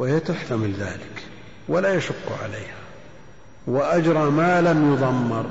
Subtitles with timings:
[0.00, 1.22] وهي تحتمل ذلك
[1.68, 2.78] ولا يشق عليها.
[3.66, 5.50] وأجرى ما لم يضمر.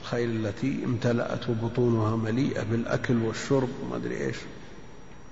[0.00, 4.36] الخيل التي امتلأت بطونها مليئة بالأكل والشرب وما أدري إيش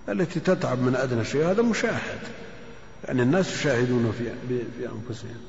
[0.08, 2.20] التي تتعب من أدنى شيء هذا مشاهد.
[3.04, 5.40] يعني الناس يشاهدون في, في أنفسهم.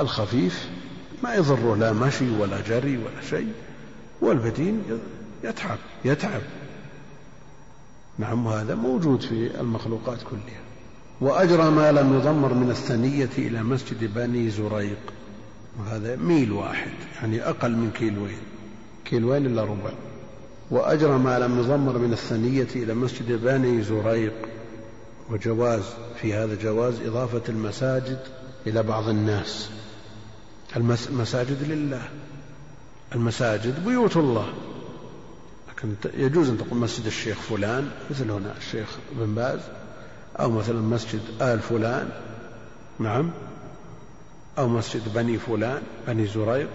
[0.00, 0.68] الخفيف
[1.22, 3.52] ما يضره لا مشي ولا جري ولا شيء
[4.20, 4.82] والبتين
[5.44, 6.42] يتعب يتعب.
[8.18, 10.69] نعم هذا موجود في المخلوقات كلها.
[11.20, 14.98] وأجرى ما لم يضمر من الثنية إلى مسجد بني زريق.
[15.78, 18.38] وهذا ميل واحد يعني أقل من كيلوين.
[19.04, 19.92] كيلوين إلا ربع.
[20.70, 24.32] وأجرى ما لم يضمر من الثنية إلى مسجد بني زريق.
[25.30, 25.82] وجواز
[26.20, 28.18] في هذا جواز إضافة المساجد
[28.66, 29.70] إلى بعض الناس.
[30.76, 32.02] المساجد لله.
[33.14, 34.52] المساجد بيوت الله.
[35.68, 39.60] لكن يجوز أن تقول مسجد الشيخ فلان مثل هنا الشيخ بن باز.
[40.40, 42.08] أو مثلا مسجد آل فلان
[42.98, 43.30] نعم
[44.58, 46.68] أو مسجد بني فلان بني زريق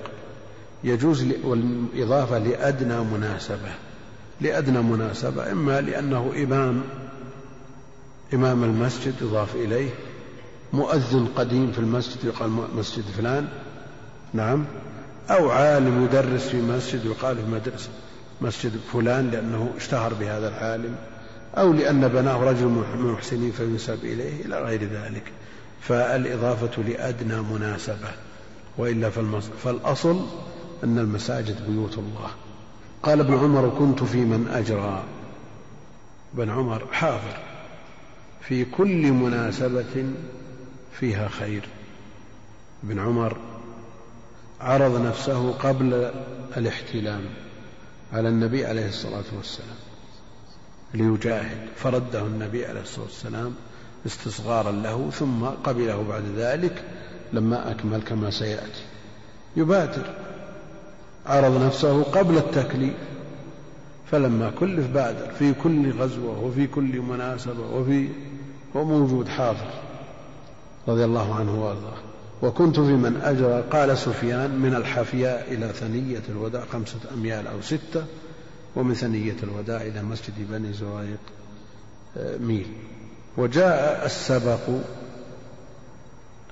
[0.83, 3.71] يجوز الإضافة لأدنى مناسبة.
[4.41, 6.81] لأدنى مناسبة إما لأنه إمام
[8.33, 9.89] إمام المسجد يضاف إليه
[10.73, 13.47] مؤذن قديم في المسجد يقال مسجد فلان
[14.33, 14.65] نعم
[15.29, 17.89] أو عالم يدرس في مسجد يقال في مدرسة
[18.41, 20.95] مسجد فلان لأنه اشتهر بهذا العالم.
[21.57, 25.23] أو لأن بناه رجل من المحسنين فينسب إليه إلى غير ذلك.
[25.81, 28.07] فالإضافة لأدنى مناسبة
[28.77, 29.09] وإلا
[29.63, 30.25] فالأصل
[30.83, 32.31] أن المساجد بيوت الله.
[33.03, 35.03] قال ابن عمر كنت في من أجرى.
[36.33, 37.37] ابن عمر حاضر
[38.41, 40.05] في كل مناسبة
[40.99, 41.69] فيها خير.
[42.83, 43.37] ابن عمر
[44.61, 46.11] عرض نفسه قبل
[46.57, 47.21] الاحتلام
[48.13, 49.84] على النبي عليه الصلاة والسلام.
[50.95, 51.57] ليجاهد.
[51.75, 53.53] فرده النبي عليه الصلاة والسلام
[54.05, 56.83] استصغارا له ثم قبله بعد ذلك
[57.33, 58.83] لما أكمل كما سيأتي.
[59.55, 60.05] يبادر
[61.25, 62.93] عرض نفسه قبل التكليف.
[64.11, 68.09] فلما كلف بادر في كل غزوة وفي كل مناسبة وفي
[68.75, 69.69] هو موجود حاضر
[70.87, 71.97] رضي الله عنه وأرضاه.
[72.41, 78.05] وكنت في من أجرى قال سفيان من الحفياء إلى ثنية الوداع خمسة أميال أو ستة
[78.75, 81.19] ومن ثنية الوداع إلى مسجد بني زريق
[82.17, 82.67] آه، ميل.
[83.37, 84.59] وجاء السبق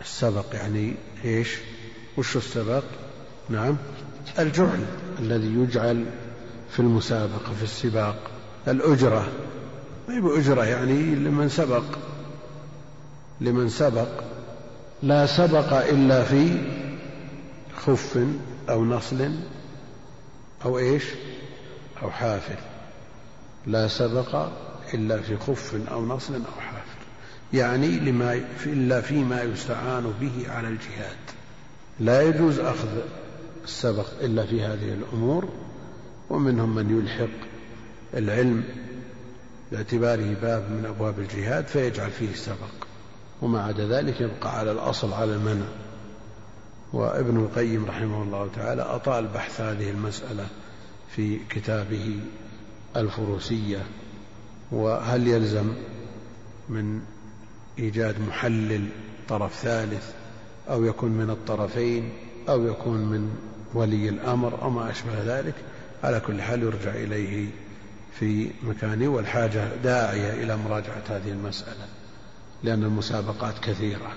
[0.01, 0.93] السبق يعني
[1.25, 1.57] إيش؟
[2.17, 2.83] وش السبق؟
[3.49, 3.77] نعم.
[4.39, 4.85] الجعل
[5.19, 6.05] الذي يجعل
[6.69, 8.31] في المسابقة في السباق.
[8.67, 9.27] الأجرة.
[10.09, 11.83] ما يبقى أجرة يعني لمن سبق.
[13.41, 14.07] لمن سبق.
[15.03, 16.61] لا سبق إلا في
[17.77, 18.19] خف
[18.69, 19.31] أو نصل
[20.65, 21.03] أو إيش؟
[22.03, 22.57] أو حافل.
[23.67, 24.47] لا سبق
[24.93, 27.03] إلا في خف أو نصل أو حافل.
[27.53, 31.17] يعني لما إلا فيما يستعان به على الجهاد.
[31.99, 32.87] لا يجوز أخذ
[33.63, 35.49] السبق إلا في هذه الأمور
[36.29, 37.47] ومنهم من يلحق
[38.13, 38.63] العلم
[39.71, 42.87] باعتباره باب من أبواب الجهاد فيجعل فيه السبق
[43.41, 45.65] وما عدا ذلك يبقى على الأصل على المنع.
[46.93, 50.45] وابن القيم رحمه الله تعالى أطال بحث هذه المسألة.
[51.15, 52.19] في كتابه
[52.95, 53.81] الفروسية
[54.71, 55.73] وهل يلزم
[56.69, 57.01] من
[57.79, 58.87] إيجاد محلل
[59.29, 60.11] طرف ثالث
[60.69, 62.09] أو يكون من الطرفين
[62.49, 63.35] أو يكون من
[63.73, 65.53] ولي الأمر أو ما أشبه ذلك؟
[66.03, 67.47] على كل حال يرجع إليه
[68.19, 71.87] في مكانه والحاجة داعية إلى مراجعة هذه المسألة
[72.63, 74.13] لأن المسابقات كثيرة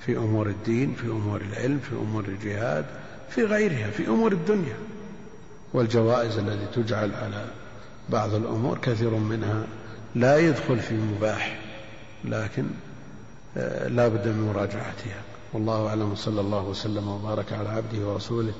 [0.00, 2.84] في أمور الدين في أمور العلم في أمور الجهاد
[3.30, 4.76] في غيرها في أمور الدنيا.
[5.72, 7.44] والجوائز التي تجعل على
[8.08, 9.66] بعض الأمور كثير منها
[10.14, 11.60] لا يدخل في مباح
[12.24, 12.66] لكن
[13.56, 15.22] آه، لا بد من مراجعتها.
[15.52, 18.52] والله أعلم صلى الله وسلم وبارك على عبده ورسوله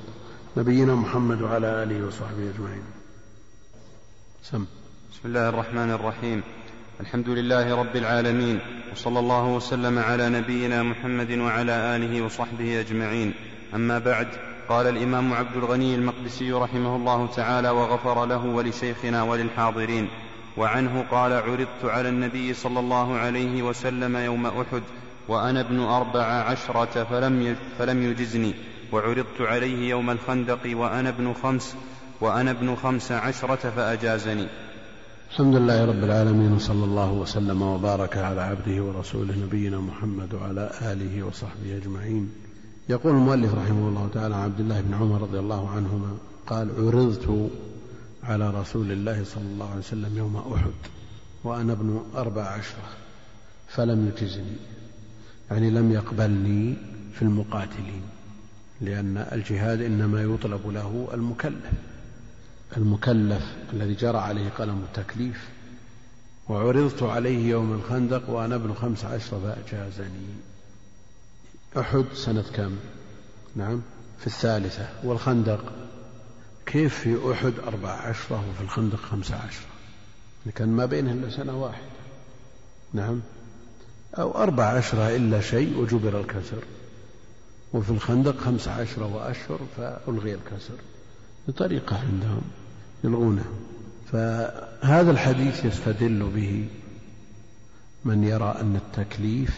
[0.57, 2.83] نبينا محمد وعلى آله وصحبه أجمعين.
[4.43, 4.65] سم.
[5.11, 6.43] بسم الله الرحمن الرحيم.
[6.99, 8.59] الحمد لله رب العالمين
[8.91, 13.33] وصلى الله وسلم على نبينا محمد وعلى آله وصحبه أجمعين.
[13.75, 14.27] أما بعد
[14.69, 20.07] قال الإمام عبد الغني المقدسي رحمه الله تعالى وغفر له ولشيخنا وللحاضرين.
[20.57, 24.81] وعنه قال عرضت على النبي صلى الله عليه وسلم يوم أحد
[25.27, 28.53] وأنا ابن أربع عشرة فلم فلم يجزني.
[28.91, 31.75] وعرضت عليه يوم الخندق وأنا ابن خمس
[32.21, 34.47] وأنا ابن خمس عشرة فأجازني.
[35.31, 41.23] الحمد لله رب العالمين وصلى الله وسلم وبارك على عبده ورسوله نبينا محمد وعلى آله
[41.23, 42.48] وصحبه أجمعين.
[42.89, 47.49] يقول المؤلف رحمه الله تعالى عبد الله بن عمر رضي الله عنهما قال عرضت
[48.23, 50.71] على رسول الله صلى الله عليه وسلم يوم أحد
[51.43, 52.89] وأنا ابن أربع عشرة
[53.67, 54.55] فلم يجزني
[55.51, 56.77] يعني لم يقبلني
[57.13, 58.01] في المقاتلين
[58.81, 61.71] لأن الجهاد إنما يطلب له المكلف
[62.77, 65.49] المكلف الذي جرى عليه قلم التكليف
[66.49, 70.27] وعرضت عليه يوم الخندق وأنا ابن خمس عشر فأجازني.
[71.77, 72.75] أحد سنة كم؟
[73.55, 73.81] نعم
[74.19, 74.89] في الثالثة.
[75.03, 75.73] والخندق؟
[76.65, 79.69] كيف في أحد أربع عشرة وفي الخندق خمسة عشرة؟
[80.55, 81.85] كان ما بينه إلا سنة واحدة.
[82.93, 83.19] نعم.
[84.15, 86.63] أو أربع عشرة إلا شيء وجبر الكسر.
[87.73, 90.75] وفي الخندق خمس عشرة وأشهر فألغي الكسر.
[91.47, 92.41] بطريقة عندهم
[93.03, 93.45] يلغونه
[94.11, 96.65] فهذا الحديث يستدل به
[98.05, 99.57] من يرى أن التكليف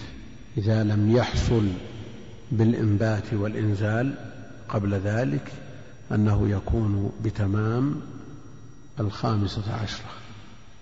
[0.58, 1.68] إذا لم يحصل
[2.51, 4.15] بالإنبات والإنزال
[4.69, 5.51] قبل ذلك
[6.12, 8.01] أنه يكون بتمام
[9.00, 10.12] الخامسة عشرة.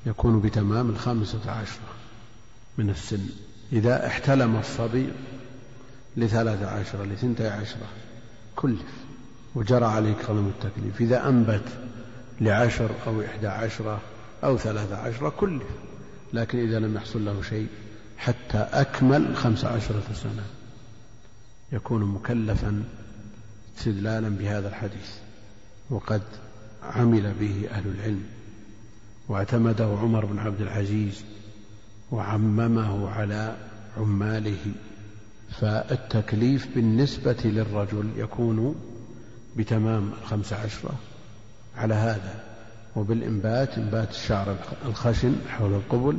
[0.05, 1.89] يكون بتمام الخامسة عشرة
[2.77, 3.29] من السن.
[3.73, 5.09] إذا احتلم الصبي
[6.17, 7.87] لثلاث عشرة لثنتي عشرة
[8.55, 8.81] كلف
[9.55, 11.01] وجرى عليه قلم التكليف.
[11.01, 11.67] إذا أنبت
[12.41, 14.01] لعشر أو إحدى عشرة
[14.43, 15.63] أو ثلاثة عشرة كلف.
[16.33, 17.67] لكن إذا لم يحصل له شيء
[18.17, 20.43] حتى أكمل خمس عشرة سنة.
[21.71, 22.83] يكون مكلفا
[23.77, 25.09] استدلالا بهذا الحديث
[25.89, 26.21] وقد
[26.83, 28.23] عمل به أهل العلم
[29.27, 31.23] واعتمده عمر بن عبد العزيز
[32.11, 33.55] وعممه على
[33.97, 34.57] عماله
[35.51, 38.75] فالتكليف بالنسبة للرجل يكون
[39.57, 40.93] بتمام الخمس عشرة
[41.77, 42.43] على هذا
[42.95, 44.55] وبالإنبات إنبات الشعر
[44.85, 46.17] الخشن حول القبل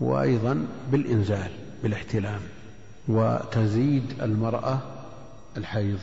[0.00, 1.50] وأيضا بالإنزال
[1.82, 2.40] بالاحتلام.
[3.08, 4.78] وتزيد المرأة
[5.56, 5.98] الحيض.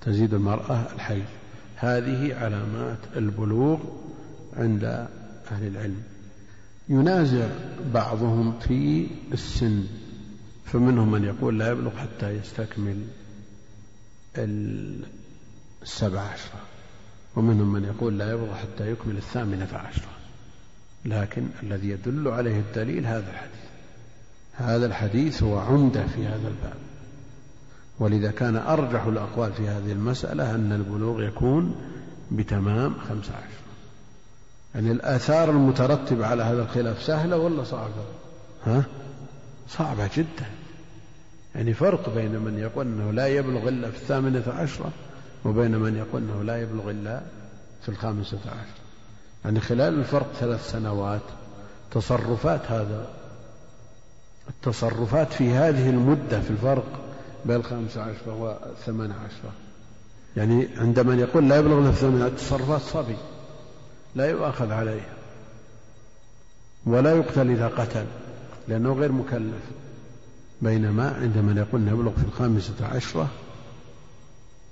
[0.00, 1.24] تزيد المرأة الحيض.
[1.76, 3.78] هذه علامات البلوغ
[4.56, 4.84] عند
[5.50, 6.02] أهل العلم.
[6.88, 7.48] ينازع
[7.94, 9.84] بعضهم في السن
[10.64, 13.04] فمنهم من يقول لا يبلغ حتى يستكمل
[15.82, 16.60] السبع عشرة
[17.36, 20.10] ومنهم من يقول لا يبلغ حتى يكمل الثامنة عشرة.
[21.04, 23.69] لكن الذي يدل عليه الدليل هذا الحديث.
[24.60, 26.76] هذا الحديث هو عمدة في هذا الباب.
[27.98, 31.74] ولذا كان أرجح الأقوال في هذه المسألة أن البلوغ يكون
[32.30, 33.60] بتمام خمسة عشر.
[34.74, 38.04] يعني الآثار المترتبة على هذا الخلاف سهلة ولا صعبة؟
[38.66, 38.84] ها؟
[39.68, 40.46] صعبة جدا.
[41.54, 44.90] يعني فرق بين من يقول أنه لا يبلغ إلا في الثامنة عشرة
[45.44, 47.20] وبين من يقول أنه لا يبلغ إلا
[47.82, 48.80] في الخامسة عشرة.
[49.44, 51.22] يعني خلال الفرق ثلاث سنوات
[51.90, 53.19] تصرفات هذا
[54.50, 57.00] التصرفات في هذه المدة في الفرق
[57.44, 59.52] بين الخامسة عشرة والثمان عشرة
[60.36, 63.16] يعني عند من يقول لا يبلغ إلا في الثامنة تصرفات صبي
[64.14, 65.08] لا يؤاخذ عليه
[66.86, 68.06] ولا يقتل إذا قتل
[68.68, 69.62] لأنه غير مكلف.
[70.62, 73.28] بينما عند من يقول أنه يبلغ في الخامسة عشرة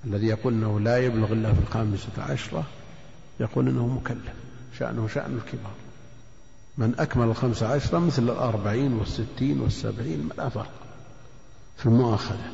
[0.05, 2.63] الذي يقول أنه لا يبلغ إلا في الخامسة عشرة
[3.39, 4.33] يقول أنه مكلف
[4.79, 5.88] شأنه شأن الكبار.
[6.79, 10.71] من أكمل الخمسة عشرة مثل الأربعين والستين والسبعين لا فرق.
[11.77, 12.51] في المؤاخذة.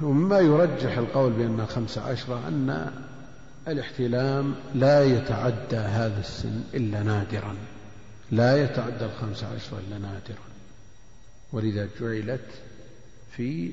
[0.00, 2.90] ومما يرجح القول بأن الخمسة عشرة أن
[3.68, 7.56] الاحتلام لا يتعدى هذا السن إلا نادرا.
[8.30, 10.46] لا يتعدى الخمس عشر إلا نادرا.
[11.52, 12.50] ولذا جعلت
[13.36, 13.70] في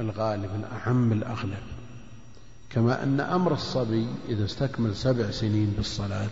[0.00, 1.62] الغالب الأعم الأغلب.
[2.70, 6.30] كما أن أمر الصبي إذا استكمل سبع سنين بالصلاة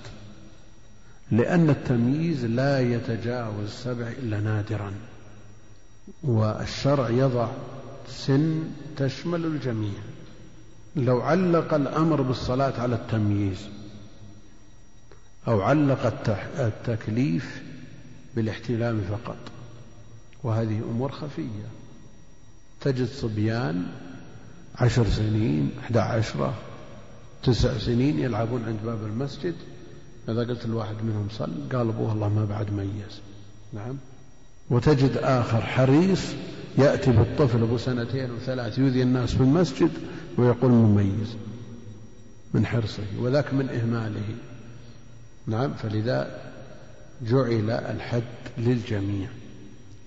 [1.31, 4.93] لأن التمييز لا يتجاوز سبع إلا نادرا
[6.23, 7.49] والشرع يضع
[8.09, 9.99] سن تشمل الجميع.
[10.97, 13.69] لو علق الأمر بالصلاة على التمييز
[15.49, 16.07] أو علق
[16.59, 17.63] التكليف
[18.37, 19.37] بالاحتلام فقط
[20.43, 21.69] وهذه أمور خفية.
[22.81, 23.87] تجد صبيان
[24.75, 26.55] عشر سنين أحد عشرة
[27.43, 29.55] تسع سنين يلعبون عند باب المسجد.
[30.29, 33.21] إذا قلت الواحد منهم صل قال أبوه الله ما بعد ميز.
[33.73, 33.97] نعم.
[34.71, 36.23] وتجد آخر حريص
[36.79, 39.91] يأتي بالطفل أبو سنتين وثلاث يؤذي الناس في المسجد
[40.39, 41.37] ويقول مميز
[42.55, 44.35] من حرصه وذاك من إهماله.
[45.47, 45.75] نعم.
[45.75, 46.41] فلذا
[47.23, 48.23] جعل الحد
[48.59, 49.29] للجميع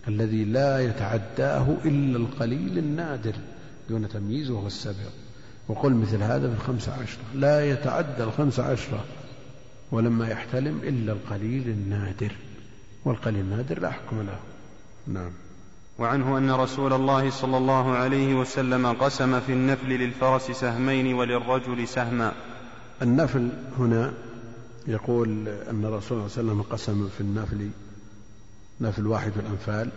[0.08, 3.36] الذي لا يتعداه إلا القليل النادر
[3.90, 5.10] دون تمييز وهو السبع
[5.68, 7.24] وقل مثل هذا في الخمسة عشرة.
[7.36, 9.06] لا يتعدى الخمسة عشرة
[9.92, 12.32] ولما يحتلم إلا القليل النادر
[13.06, 14.40] والقليل النادر لا حكم له.
[15.08, 15.32] نعم.
[16.00, 22.34] وعنه أن رسول الله صلى الله عليه وسلم قسم في النفل للفرس سهمين وللرجل سهما.
[23.02, 24.14] النفل هنا
[24.88, 27.70] يقول أن الرسول صلى الله عليه وسلم قسم في النفل
[28.82, 29.90] نفل واحد الأنفال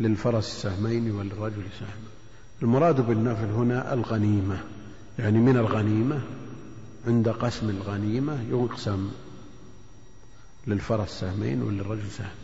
[0.00, 2.02] للفرس سهمين وللرجل سهم
[2.62, 4.60] المراد بالنفل هنا الغنيمة
[5.18, 6.20] يعني من الغنيمة
[7.06, 9.10] عند قسم الغنيمة يقسم
[10.66, 12.34] للفرس سهمين وللرجل سهم.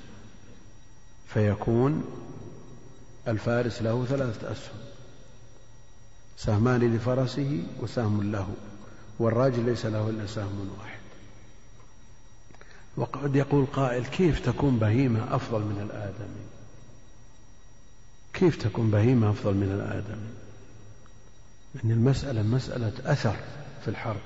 [1.29, 2.05] فيكون
[3.29, 4.79] الفارس له ثلاثة أسهم.
[6.37, 8.55] سهمان لفرسه وسهم له
[9.19, 10.99] والراجل ليس له إلا سهم واحد.
[12.97, 16.47] وقد يقول قائل كيف تكون بهيمة أفضل من الآدمي
[18.35, 20.31] كيف تكون بهيمة أفضل من الآدمي
[21.85, 23.37] أن المسألة مسألة أثر
[23.85, 24.21] في الحرب.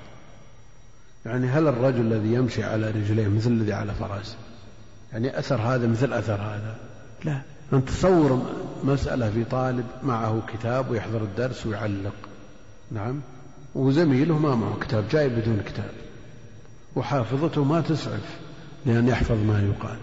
[1.26, 4.36] يعني هل الرجل الذي يمشي على رجليه مثل الذي على فرس
[5.12, 6.76] يعني أثر هذا مثل أثر هذا؟
[7.24, 7.42] لا.
[7.72, 8.52] أن تصور
[8.84, 12.14] مسألة في طالب معه كتاب ويحضر الدرس ويعلق.
[12.90, 13.20] نعم.
[13.74, 15.90] وزميله ما معه كتاب جاي بدون كتاب.
[16.96, 18.38] وحافظته ما تسعف
[18.86, 19.98] لأن يحفظ ما يقال.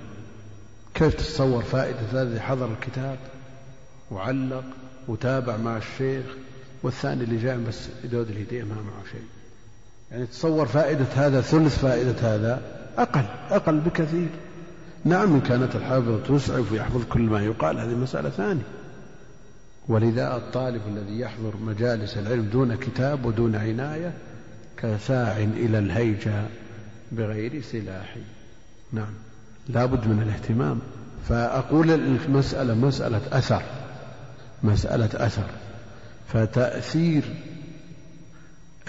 [0.94, 3.18] كيف تتصور فائدة الذي حضر الكتاب
[4.12, 4.64] وعلق
[5.08, 6.26] وتابع مع الشيخ
[6.84, 9.39] والثاني اللي جاي بس يدود الهدية ما معه شيء؟
[10.12, 12.62] يعني تصور فائدة هذا ثلث فائدة هذا
[12.98, 14.30] أقل أقل بكثير.
[15.06, 18.62] نعم إن كانت الحافظة تسعف ويحفظ كل ما يقال هذه مسألة ثانية.
[19.88, 24.14] ولذا الطالب الذي يحضر مجالس العلم دون كتاب ودون عناية
[24.78, 26.44] كساع إلى الهيجة
[27.12, 28.16] بغير سلاح.
[28.92, 29.14] نعم
[29.70, 30.80] لا بد من الاهتمام.
[31.30, 33.64] فأقول المسألة مسألة أثر
[34.64, 35.46] مسألة أثر.
[36.28, 37.24] فتأثير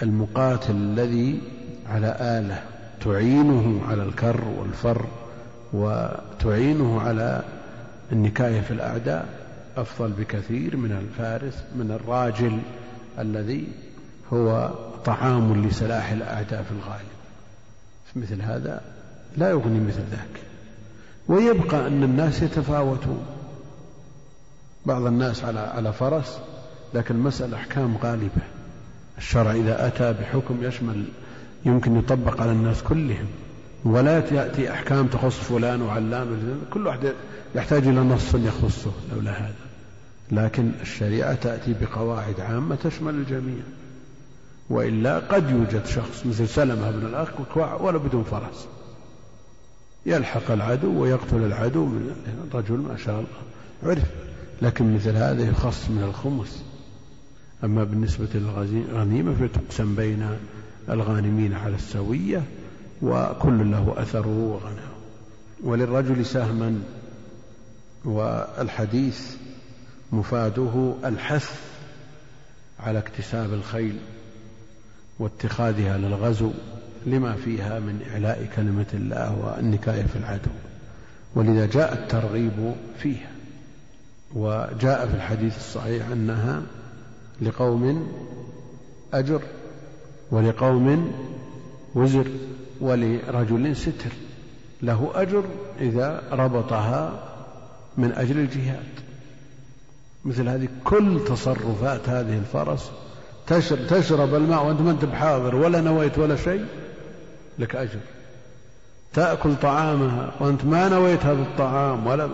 [0.01, 1.41] المقاتل الذي
[1.89, 2.63] على آلة
[3.03, 5.05] تعينه على الكر والفر
[5.73, 7.43] وتعينه على
[8.11, 9.29] النكاية في الأعداء
[9.77, 12.59] أفضل بكثير من الفارس من الراجل
[13.19, 13.67] الذي
[14.33, 14.71] هو
[15.05, 17.11] طعام لسلاح الأعداء في الغالب.
[18.15, 18.81] مثل هذا
[19.37, 20.41] لا يغني مثل ذاك.
[21.27, 23.25] ويبقى أن الناس يتفاوتون.
[24.85, 26.39] بعض الناس على على فرس
[26.93, 28.41] لكن المسألة أحكام غالبة.
[29.21, 31.03] الشرع إذا أتى بحكم يشمل
[31.65, 33.27] يمكن يطبق على الناس كلهم.
[33.85, 37.13] ولا يأتي أحكام تخص فلان وعلان كل واحد
[37.55, 39.53] يحتاج إلى نص يخصه لولا هذا.
[40.31, 43.63] لكن الشريعة تأتي بقواعد عامة تشمل الجميع.
[44.69, 48.67] وإلا قد يوجد شخص مثل سلمة بن الأكوع ولا بدون فرس.
[50.05, 53.27] يلحق العدو ويقتل العدو من رجل ما شاء الله.
[53.83, 54.09] عرف.
[54.61, 56.63] لكن مثل هذا يخص من الخمس.
[57.63, 60.37] أما بالنسبة للغنيمة فتقسم بين
[60.89, 62.43] الغانمين على السوية
[63.01, 64.91] وكل له أثره وغناه.
[65.63, 66.81] وللرجل سهما
[68.05, 69.35] والحديث
[70.11, 71.61] مفاده الحث
[72.79, 73.95] على اكتساب الخيل
[75.19, 76.51] واتخاذها للغزو
[77.05, 80.51] لما فيها من إعلاء كلمة الله والنكاية في العدو.
[81.35, 83.31] ولذا جاء الترغيب فيها.
[84.33, 86.61] وجاء في الحديث الصحيح أنها
[87.41, 88.07] لقوم
[89.13, 89.41] أجر
[90.31, 91.11] ولقوم
[91.95, 92.25] وزر
[92.81, 94.11] ولرجل ستر.
[94.81, 95.43] له أجر
[95.79, 97.23] إذا ربطها
[97.97, 98.91] من أجل الجهاد.
[100.25, 102.91] مثل هذه كل تصرفات هذه الفرس
[103.89, 106.65] تشرب الماء وأنت ما أنت بحاضر ولا نويت ولا شيء
[107.59, 107.99] لك أجر.
[109.13, 112.29] تأكل طعامها وأنت ما نويت هذا الطعام ولا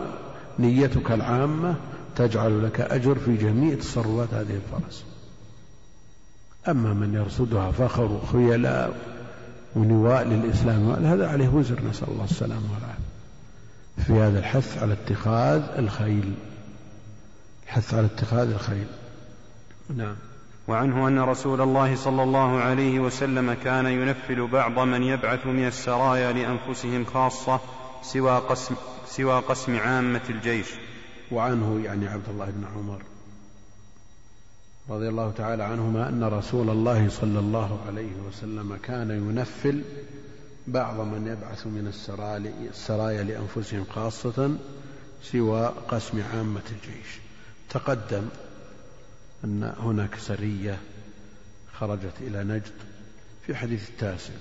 [0.60, 1.76] نيتك العامة
[2.18, 5.06] تجعل لك أجر في جميع تصرفات هذه الفرس.
[6.68, 8.98] أما من يرصدها فخر وخيلاء
[9.76, 13.08] ونواء للإسلام هذا عليه وزر نسأل الله السلامة والعافية.
[14.06, 16.34] في هذا الحث على اتخاذ الخيل.
[17.66, 18.88] الحث على اتخاذ الخيل.
[19.96, 20.16] نعم.
[20.68, 26.32] وعنه أن رسول الله صلى الله عليه وسلم كان ينفل بعض من يبعث من السرايا
[26.32, 27.60] لأنفسهم خاصة
[28.02, 28.76] سوى قسم,
[29.08, 30.68] سوى قسم عامة الجيش.
[31.32, 33.02] وعنه يعني عبد الله بن عمر
[34.90, 39.82] رضي الله تعالى عنهما أن رسول الله صلى الله عليه وسلم كان ينفل
[40.68, 41.88] بعض من يبعث من
[42.70, 44.58] السرايا لأنفسهم خاصة
[45.24, 47.20] سوى قسم عامة الجيش.
[47.70, 48.28] تقدم
[49.44, 50.80] أن هناك سرية
[51.80, 52.72] خرجت إلى نجد
[53.46, 54.34] في حديث التاسع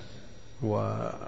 [0.62, 1.20] وأصابوا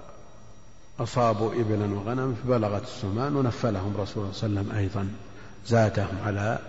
[1.53, 5.09] إبلا وغنم فبلغت السمان ونفلهم رسول الله صلى الله عليه وسلم أيضا.
[5.69, 6.59] زادهم على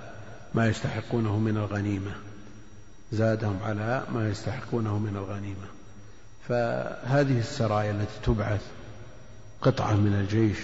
[0.54, 2.10] ما يستحقونه من الغنيمة.
[3.12, 5.66] زادهم على ما يستحقونه من الغنيمة.
[6.48, 8.60] فهذه السرايا التي تبعث
[9.62, 10.58] قطعة من الجيش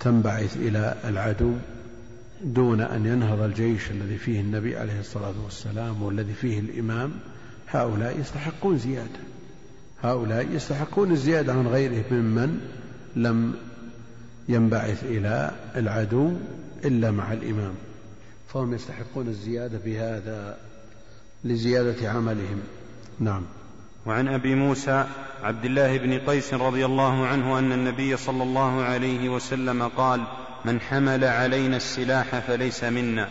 [0.00, 1.52] تنبعث إلى العدو
[2.44, 7.12] دون أن ينهض الجيش الذي فيه النبي عليه الصلاة والسلام والذي فيه الإمام.
[7.68, 9.20] هؤلاء يستحقون زيادة.
[10.02, 12.60] هؤلاء يستحقون الزيادة عن غيرهم ممن
[13.16, 13.54] لم
[14.48, 16.32] ينبعث إلى العدو
[16.84, 17.74] إلا مع الإمام.
[18.48, 20.58] فهم يستحقون الزيادة بهذا
[21.44, 22.60] لزيادة عملهم.
[23.20, 23.42] نعم.
[24.06, 25.06] وعن أبي موسى
[25.42, 30.24] عبد الله بن قيس رضي الله عنه أن النبي صلى الله عليه وسلم قال
[30.64, 33.28] من حمل علينا السلاح فليس منا.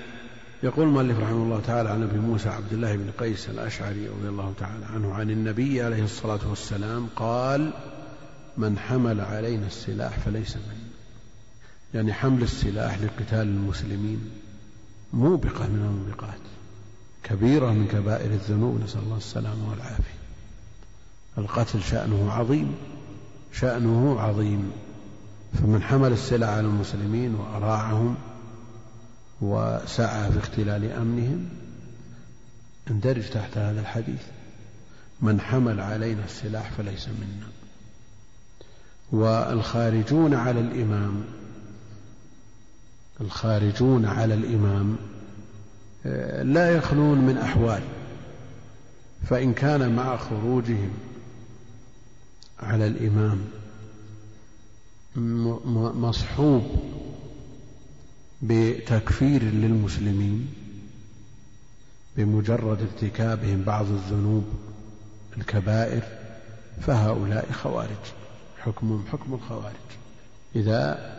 [0.63, 4.54] يقول المؤلف رحمه الله تعالى عن أبي موسى عبد الله بن قيس الأشعري رضي الله
[4.60, 7.72] تعالى عنه عن النبي عليه الصلاة والسلام قال
[8.58, 10.87] من حمل علينا السلاح فليس منا.
[11.94, 14.29] يعني حمل السلاح لقتال المسلمين
[15.13, 16.39] موبقه من الموبقات.
[17.24, 20.17] كبيرة من كبائر الذنوب نسأل الله السلامة والعافية.
[21.38, 22.75] القتل شأنه عظيم
[23.53, 24.72] شأنه عظيم.
[25.53, 28.15] فمن حمل السلاح على المسلمين وأراعهم
[29.41, 31.50] وسعى في اختلال أمنهم
[32.91, 34.22] اندرج تحت هذا الحديث.
[35.22, 37.48] من حمل علينا السلاح فليس منا.
[39.12, 41.24] والخارجون على الإمام
[43.21, 44.97] الخارجون على الإمام
[46.05, 47.81] آه، لا يخلون من أحوال
[49.29, 50.91] فإن كان مع خروجهم
[52.59, 53.41] على الإمام
[55.95, 56.63] مصحوب
[58.41, 60.47] بتكفير للمسلمين
[62.17, 64.45] بمجرد ارتكابهم بعض الذنوب
[65.38, 66.03] الكبائر
[66.81, 67.89] فهؤلاء خوارج
[68.59, 69.74] حكمهم حكم الخوارج.
[70.55, 71.16] إذا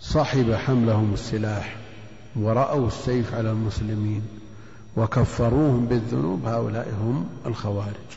[0.00, 1.76] صحب حملهم السلاح
[2.36, 4.22] ورأوا السيف على المسلمين
[4.96, 8.08] وكفروهم بالذنوب هؤلاء هم الخوارج.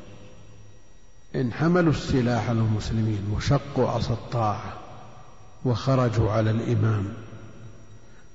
[1.35, 4.73] إن حملوا السلاح على المسلمين وشقوا عصا الطاعة
[5.65, 7.05] وخرجوا على الإمام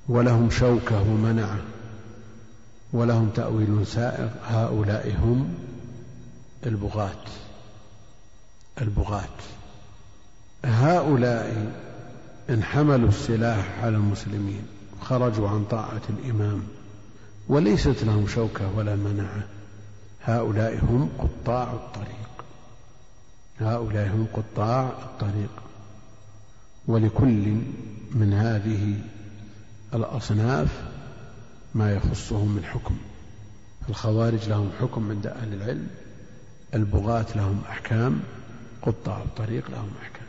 [0.08, 1.58] ولهم شوكة ومنعة
[2.92, 5.54] ولهم تأويل سائغ هؤلاء هم
[6.66, 7.24] البغاة
[8.80, 9.28] البغاة.
[10.64, 11.72] هؤلاء
[12.50, 14.66] إن حملوا السلاح على المسلمين
[15.00, 16.62] خرجوا عن طاعة الإمام
[17.48, 19.46] وليست لهم شوكة ولا منعة.
[20.22, 22.44] هؤلاء هم قطاع الطريق.
[23.60, 25.50] هؤلاء هم قطاع الطريق.
[26.86, 27.56] ولكل
[28.10, 29.00] من هذه
[29.94, 30.82] الأصناف
[31.74, 32.96] ما يخصهم من حكم
[33.88, 35.88] الخوارج لهم حكم عند أهل العلم
[36.74, 38.20] البغاة لهم أحكام
[38.82, 40.25] قطاع الطريق لهم أحكام.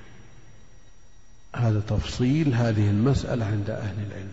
[1.55, 4.31] هذا تفصيل هذه المسألة عند أهل العلم.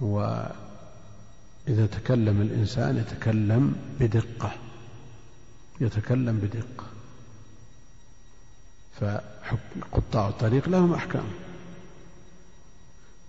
[0.00, 4.52] وإذا تكلم الإنسان يتكلم بدقة.
[5.80, 6.84] يتكلم بدقة.
[9.00, 11.24] فقطاع الطريق لهم أحكام.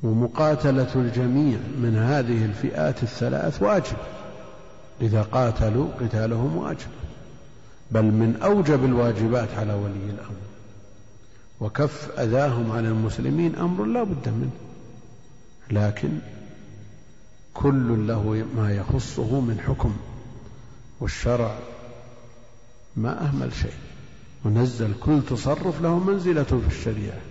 [0.03, 3.97] ومقاتلة الجميع من هذه الفئات الثلاث واجب.
[5.01, 6.89] إذا قاتلوا قتالهم واجب.
[7.91, 10.54] بل من أوجب الواجبات على ولي الأمر.
[11.59, 14.51] وكف أذاهم عن المسلمين أمر لا بد منه.
[15.71, 16.09] لكن
[17.53, 19.95] كل له ما يخصه من حكم
[20.99, 21.59] والشرع
[22.95, 23.73] ما أهمل شيء.
[24.45, 27.21] ونزل كل تصرف له منزلته في الشريعة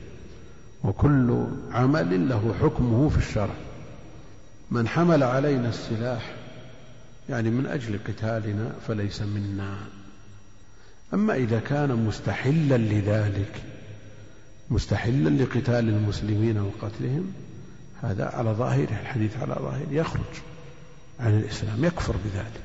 [0.84, 3.54] وكل عمل له حكمه في الشرع.
[4.70, 6.34] من حمل علينا السلاح
[7.28, 9.76] يعني من أجل قتالنا فليس منا.
[11.14, 13.62] أما إذا كان مستحلا لذلك
[14.70, 17.32] مستحلا لقتال المسلمين وقتلهم.
[18.02, 19.86] هذا على ظاهره الحديث على ظاهره.
[19.90, 20.34] يخرج
[21.20, 22.62] عن الإسلام يكفر بذلك.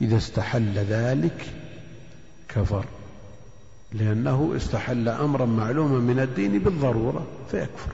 [0.00, 1.46] إذا استحل ذلك
[2.48, 2.84] كفر.
[3.92, 7.92] لأنه استحل أمرا معلوما من الدين بالضرورة فيكفر.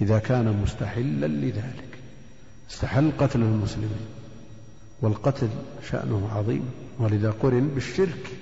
[0.00, 1.98] إذا كان مستحلا لذلك.
[2.70, 4.06] استحل قتل المسلمين
[5.00, 5.48] والقتل
[5.90, 6.70] شأنه عظيم.
[6.98, 8.36] ولذا قرن بالشرك.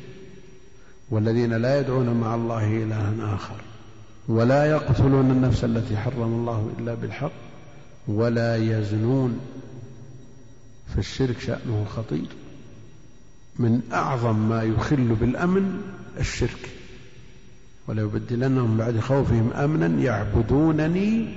[1.15, 3.55] والذين لا يدعون مع الله إلها آخر
[4.29, 7.33] ولا يقتلون النفس التي حرم الله إلا بالحق
[8.09, 9.41] ولا يزنون
[10.95, 12.27] فالشرك شأنه خطير.
[13.59, 15.81] من أعظم ما يخل بالأمن
[16.21, 16.69] الشرك.
[17.89, 21.35] وليبدلنهم بعد خوفهم أمنا يعبدونني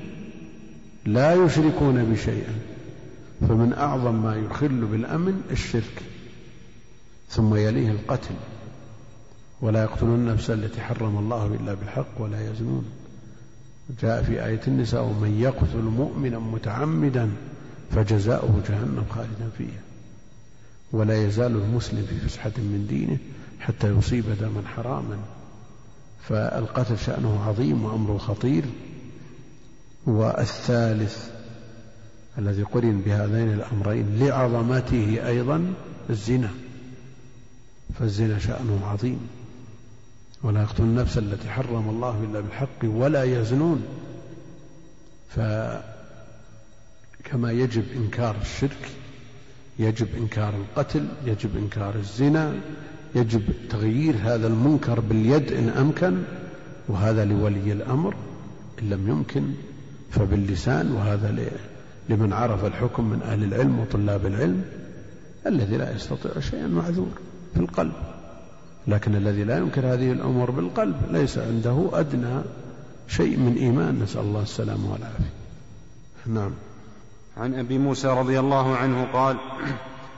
[1.06, 2.56] لا يشركون بشيئا
[3.42, 6.02] فمن أعظم ما يخل بالأمن الشرك.
[7.30, 8.36] ثم يليه القتل.
[9.62, 12.86] ولا يقتلون النفس التي حرم الله إلا بالحق ولا يزنون.
[14.02, 17.30] جاء في آية النساء ومن يقتل مؤمنا متعمدا
[17.92, 19.82] فجزاؤه جهنم خالدا فيها.
[20.92, 23.18] ولا يزال المسلم في فسحة من دينه
[23.60, 25.18] حتى يصيب دما حراما.
[26.30, 28.64] فالقتل شأنه عظيم وأمره خطير.
[30.06, 31.30] والثالث
[32.38, 35.74] الذي قرن بهذين الأمرين لعظمته أيضا
[36.10, 36.50] الزنا.
[38.00, 39.20] فالزنا شأنه عظيم.
[40.44, 43.84] ولا يقتل النفس التي حرم الله إلا بالحق ولا يزنون.
[45.30, 45.82] فكما
[47.52, 48.90] يجب إنكار الشرك
[49.80, 52.54] يجب إنكار القتل يجب إنكار الزنا
[53.16, 56.24] يجب تغيير هذا المنكر باليد إن أمكن
[56.88, 58.16] وهذا لولي الأمر
[58.82, 59.52] إن لم يمكن
[60.12, 61.50] فباللسان وهذا
[62.10, 64.62] لمن عرف الحكم من أهل العلم وطلاب العلم
[65.48, 67.12] الذي لا يستطيع شيئا معذور
[67.54, 67.94] في القلب.
[68.88, 72.42] لكن الذي لا ينكر هذه الأمور بالقلب ليس عنده أدنى
[73.08, 74.00] شيء من إيمان.
[74.04, 75.34] نسأل الله السلامة والعافية.
[76.26, 76.52] نعم.
[77.38, 79.38] عن أبي موسى رضي الله عنه قال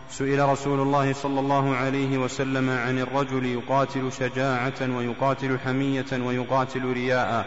[0.10, 7.46] سئل رسول الله صلى الله عليه وسلم عن الرجل يقاتل شجاعة ويقاتل حمية ويقاتل رياء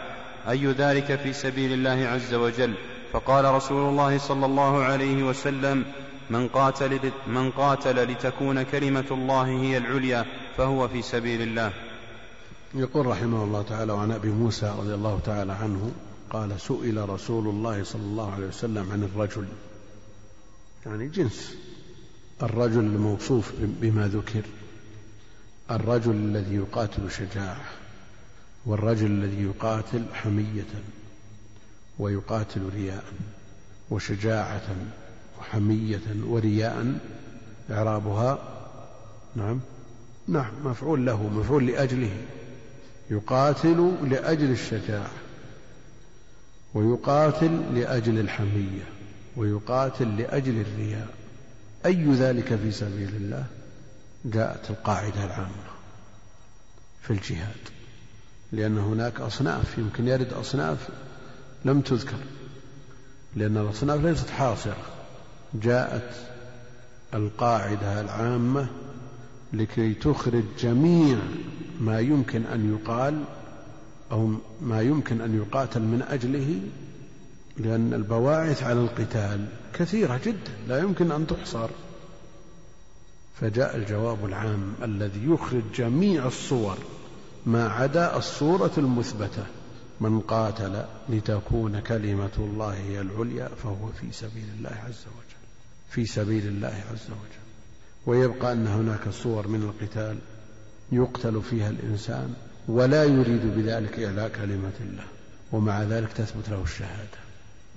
[0.49, 2.73] أي ذلك في سبيل الله عز وجل؟
[3.13, 5.85] فقال رسول الله صلى الله عليه وسلم
[6.29, 10.25] من قاتل, من قاتل لتكون كلمة الله هي العليا
[10.57, 11.73] فهو في سبيل الله.
[12.75, 15.91] يقول رحمه الله تعالى وعن أبي موسى رضي الله تعالى عنه
[16.29, 19.47] قال سئل رسول الله صلى الله عليه وسلم عن الرجل
[20.85, 21.55] يعني جنس.
[22.43, 24.41] الرجل الموصوف بما ذكر
[25.71, 27.65] الرجل الذي يقاتل شجاعة
[28.65, 30.67] والرجل الذي يقاتل حمية
[31.99, 33.03] ويقاتل رياء
[33.89, 34.75] وشجاعة
[35.53, 36.99] وحمية ورياء
[37.71, 38.39] إعرابها.
[39.35, 39.59] نعم.
[40.27, 42.17] نعم مفعول له مفعول لأجله.
[43.11, 45.11] يقاتل لأجل الشجاعة.
[46.73, 48.83] ويقاتل لأجل الحمية.
[49.35, 51.07] ويقاتل لأجل الرياء.
[51.85, 53.45] أي ذلك في سبيل الله؟
[54.25, 55.63] جاءت القاعدة العامة
[57.01, 57.69] في الجهاد.
[58.51, 60.89] لأن هناك أصناف يمكن يرد أصناف
[61.65, 62.19] لم تذكر.
[63.35, 65.02] لأن الأصناف ليست حاصرة.
[65.61, 66.15] جاءت
[67.13, 68.67] القاعدة العامة
[69.53, 71.17] لكي تخرج جميع
[71.81, 73.23] ما يمكن أن يقال
[74.11, 76.59] أو ما يمكن أن يقاتل من أجله
[77.57, 81.69] لأن البواعث على القتال كثيرة جدا لا يمكن أن تحصر.
[83.41, 86.77] فجاء الجواب العام الذي يخرج جميع الصور
[87.45, 89.45] ما عدا الصورة المثبتة
[90.01, 95.22] من قاتل لتكون كلمة الله هي العليا فهو في سبيل الله عز وجل.
[95.93, 97.43] في سبيل الله عز وجل.
[98.05, 100.17] ويبقى أن هناك صور من القتال
[100.91, 102.33] يقتل فيها الإنسان
[102.67, 105.03] ولا يريد بذلك إعلاء كلمة الله
[105.51, 107.23] ومع ذلك تثبت له الشهادة.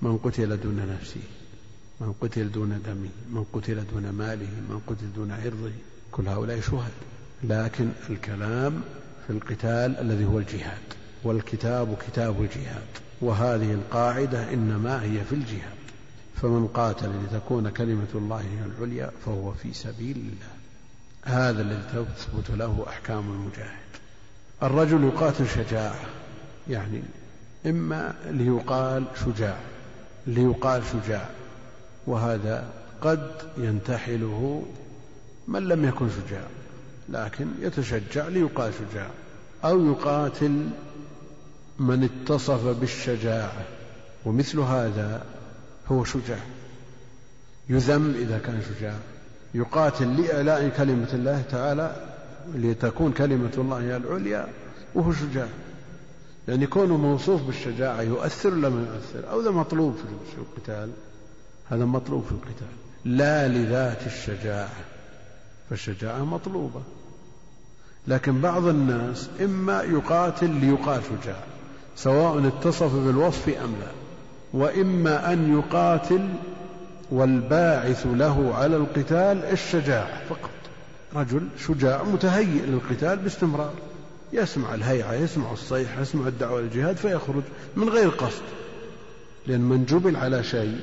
[0.01, 1.21] من قتل دون نفسه
[2.01, 5.71] من قتل دون دمه من قتل دون ماله من قتل دون عرضه
[6.11, 6.91] كل هؤلاء شهد
[7.43, 8.81] لكن الكلام
[9.27, 10.87] في القتال الذي هو الجهاد
[11.23, 12.87] والكتاب كتاب الجهاد
[13.21, 15.76] وهذه القاعدة إنما هي في الجهاد.
[16.41, 20.57] فمن قاتل لتكون كلمة الله هي العليا فهو في سبيل الله.
[21.23, 23.87] هذا الذي تثبت له أحكام المجاهد.
[24.63, 25.99] الرجل يقاتل شجاعة
[26.69, 27.01] يعني
[27.65, 29.57] إما ليقال شجاع
[30.27, 31.29] ليقال شجاع
[32.07, 32.69] وهذا
[33.01, 34.65] قد ينتحله
[35.47, 36.47] من لم يكن شجاع
[37.09, 39.09] لكن يتشجع ليقال شجاع
[39.63, 40.69] أو يقاتل
[41.79, 43.65] من اتصف بالشجاعة.
[44.25, 45.25] ومثل هذا
[45.91, 46.39] هو شجاع.
[47.69, 48.93] يذم إذا كان شجاع.
[49.53, 51.95] يقاتل لإعلاء كلمة الله تعالى
[52.55, 54.47] لتكون كلمة الله هي العليا
[54.95, 55.47] وهو شجاع.
[56.47, 59.95] يعني كونه موصوف بالشجاعة يؤثر ولا ما يؤثر أو ذا مطلوب
[60.31, 60.89] في القتال.
[61.69, 62.67] هذا مطلوب في القتال.
[63.05, 64.69] لا لذات الشجاعة.
[65.69, 66.81] فالشجاعة مطلوبة.
[68.07, 71.43] لكن بعض الناس إما يقاتل ليقال شجاع
[71.95, 73.96] سواء اتصف بالوصف أم لا.
[74.53, 76.29] وإما أن يقاتل
[77.11, 80.21] والباعث له على القتال الشجاعة.
[80.29, 80.49] فقط
[81.15, 83.73] رجل شجاع متهيئ للقتال باستمرار.
[84.33, 87.43] يسمع الهيعة يسمع الصيحة يسمع الدعوة للجهاد فيخرج
[87.75, 88.43] من غير قصد.
[89.47, 90.79] لأن من جبل على شيء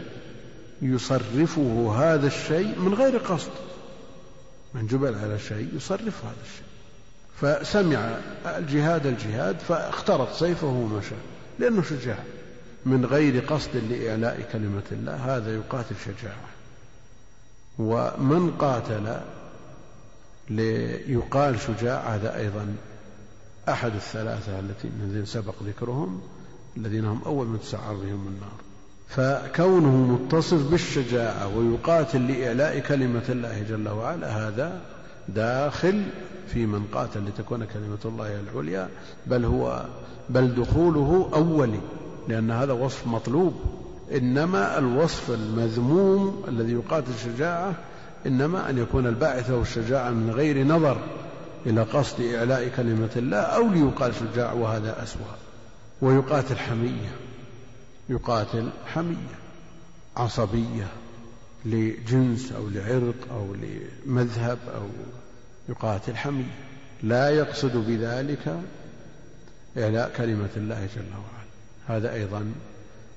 [0.83, 3.50] يصرفه هذا الشيء من غير قصد.
[4.74, 6.64] من جبل على شيء يصرف هذا الشيء.
[7.40, 8.16] فسمع
[8.59, 11.14] الجهاد الجهاد فاخترط سيفه ومشى.
[11.59, 12.18] لأنه شجاع.
[12.87, 16.49] من غير قصد لإعلاء كلمة الله هذا يقاتل شجاعة.
[17.79, 19.20] ومن قاتل
[20.51, 22.77] ليقال شجاع هذا أيضا
[23.68, 26.20] أحد الثلاثة التي الذين سبق ذكرهم
[26.77, 28.64] الذين هم أول من تسعر بهم النار.
[29.09, 34.81] فكونه متصف بالشجاعة ويقاتل لإعلاء كلمة الله جل وعلا هذا
[35.29, 36.03] داخل
[36.49, 38.88] في من قاتل لتكون كلمة الله العليا
[39.27, 39.87] بل هو
[40.29, 41.81] بل دخوله أولي.
[42.28, 43.54] لأن هذا وصف مطلوب.
[44.12, 47.74] إنما الوصف المذموم الذي يقاتل الشجاعة
[48.26, 50.98] إنما أن يكون الباعث له الشجاعة من غير نظر
[51.66, 55.37] إلى قصد إعلاء كلمة الله أو ليقال شجاع وهذا أسوأ.
[56.02, 57.10] ويقاتل حمية.
[58.08, 59.37] يقاتل حمية.
[60.16, 60.87] عصبية
[61.64, 64.87] لجنس أو لعرق أو لمذهب أو
[65.68, 66.54] يقاتل حمية.
[67.02, 68.60] لا يقصد بذلك
[69.78, 71.34] إعلاء كلمة الله جل وعلا.
[71.87, 72.53] هذا أيضا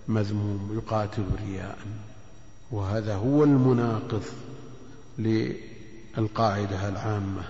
[0.07, 1.77] مذموم يقاتل رياء
[2.71, 4.23] وهذا هو المناقض
[5.17, 7.43] للقاعدة العامة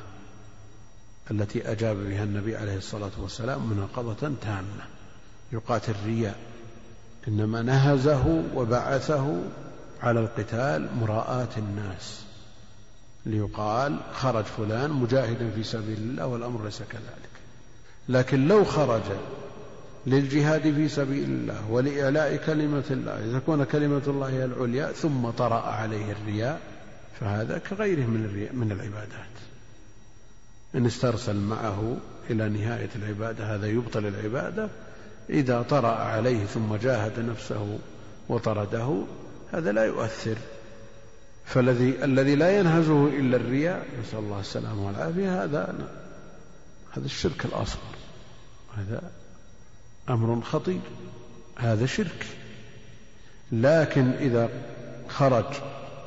[1.32, 4.84] التي أجاب بها النبي عليه الصلاة والسلام مناقضة تامة.
[5.51, 6.39] يقاتل رياء
[7.27, 9.41] إنما نهزه وبعثه
[10.01, 12.21] على القتال مراءاة الناس
[13.25, 17.30] ليقال خرج فلان مجاهدا في سبيل الله والأمر ليس كذلك.
[18.10, 19.01] لكن لو خرج
[20.07, 23.25] للجهاد في سبيل الله ولإعلاء كلمة الله.
[23.25, 26.59] لتكون كلمة الله هي العليا ثم طرأ عليه الرياء
[27.19, 29.35] فهذا كغيره من من العبادات.
[30.75, 31.97] إن استرسل معه
[32.29, 34.69] إلى نهاية العبادة هذا يبطل العبادة.
[35.29, 37.79] إذا طرأ عليه ثم جاهد نفسه
[38.29, 39.03] وطرده
[39.51, 40.35] هذا لا يؤثر.
[41.45, 45.75] فالذي الذي لا ينهزه إلا الرياء نسأل الله السلامة والعافية هذا
[46.91, 47.95] هذا الشرك الأصغر.
[48.77, 49.01] هذا
[50.09, 50.79] أمر خطير.
[51.57, 52.25] هذا شرك.
[53.51, 54.49] لكن إذا
[55.09, 55.45] خرج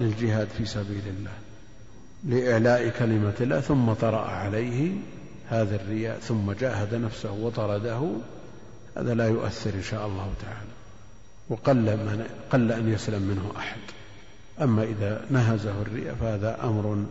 [0.01, 1.31] للجهاد في سبيل الله
[2.25, 4.93] لإعلاء كلمة الله ثم طرأ عليه
[5.49, 8.13] هذا الرياء ثم جاهد نفسه وطرده
[8.97, 10.71] هذا لا يؤثر إن شاء الله تعالى.
[11.49, 13.81] وقل من قل أن يسلم منه أحد.
[14.63, 17.05] أما إذا نهزه الرياء فهذا أمر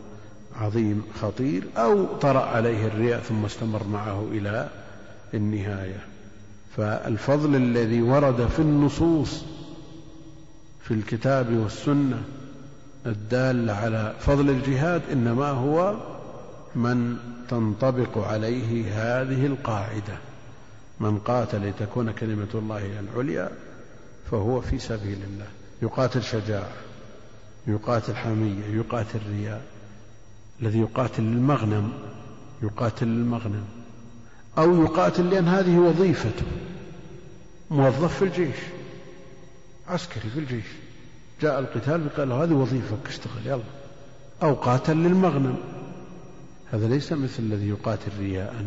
[0.56, 4.70] عظيم خطير أو طرأ عليه الرياء ثم استمر معه إلى
[5.34, 6.00] النهاية.
[6.80, 9.46] فالفضل الذي ورد في النصوص
[10.82, 12.24] في الكتاب والسنة
[13.06, 15.96] الدالة على فضل الجهاد إنما هو
[16.76, 17.18] من
[17.50, 20.18] تنطبق عليه هذه القاعدة.
[21.00, 23.50] من قاتل لتكون كلمة الله العليا
[24.32, 25.48] فهو في سبيل الله.
[25.82, 26.74] يقاتل شجاعة
[27.68, 29.62] يقاتل حمية يقاتل رياء.
[30.62, 31.92] الذي يقاتل للمغنم
[32.64, 33.79] يقاتل للمغنم
[34.60, 36.46] أو يقاتل لأن هذه وظيفته.
[37.72, 38.58] موظف في الجيش.
[39.88, 40.66] عسكري في الجيش.
[41.42, 43.64] جاء القتال قال هذه وظيفتك اشتغل يلا.
[44.44, 45.56] أو قاتل للمغنم.
[46.74, 48.66] هذا ليس مثل الذي يقاتل رياء.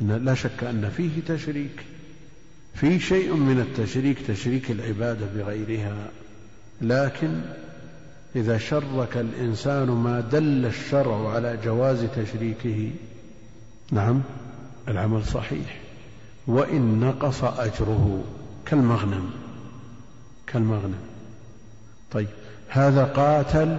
[0.00, 1.84] إن لا شك أن فيه تشريك.
[2.74, 6.10] في شيء من التشريك تشريك العبادة بغيرها.
[6.80, 7.40] لكن
[8.36, 12.90] إذا شرك الإنسان ما دل الشرع على جواز تشريكه
[13.92, 14.22] نعم.
[14.88, 15.80] العمل صحيح.
[16.46, 18.24] وإن نقص أجره
[18.66, 19.30] كالمغنم.
[20.46, 21.00] كالمغنم.
[22.12, 22.28] طيب
[22.68, 23.78] هذا قاتل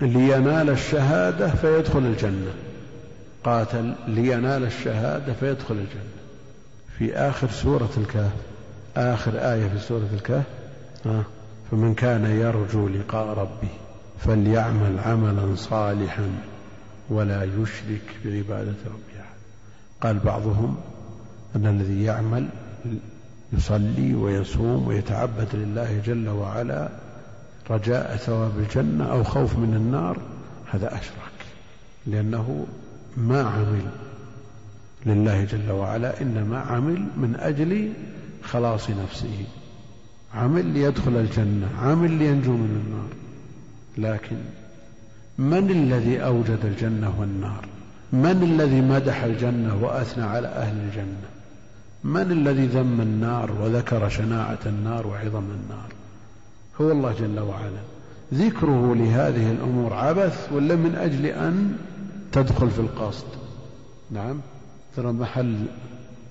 [0.00, 2.54] لينال الشهادة فيدخل الجنة.
[3.44, 6.14] قاتل لينال الشهادة فيدخل الجنة.
[6.98, 8.32] في آخر سورة الكهف
[8.96, 10.44] آخر آية في سورة الكهف
[11.06, 11.24] آه
[11.70, 13.68] فمن كان يرجو لقاء ربه
[14.20, 16.30] فليعمل عملا صالحا
[17.08, 19.33] ولا يشرك بعبادة ربه أحد.
[20.04, 20.76] قال بعضهم
[21.56, 22.48] أن الذي يعمل
[23.52, 26.88] يصلي ويصوم ويتعبد لله جل وعلا
[27.70, 30.18] رجاء ثواب الجنة أو خوف من النار
[30.66, 31.46] هذا أشرك
[32.06, 32.66] لأنه
[33.16, 33.86] ما عمل
[35.06, 37.92] لله جل وعلا إنما عمل من أجل
[38.42, 39.44] خلاص نفسه
[40.34, 43.08] عمل ليدخل الجنة عمل لينجو من النار
[43.98, 44.36] لكن
[45.38, 47.73] من الذي أوجد الجنة والنار؟
[48.14, 51.28] من الذي مدح الجنة وأثنى على أهل الجنة؟
[52.04, 55.88] من الذي ذم النار وذكر شناعة النار وعظم النار؟
[56.80, 57.82] هو الله جل وعلا.
[58.34, 61.76] ذكره لهذه الأمور عبث ولا من أجل أن
[62.32, 63.26] تدخل في القصد؟
[64.10, 64.40] نعم.
[64.96, 65.56] ترى محل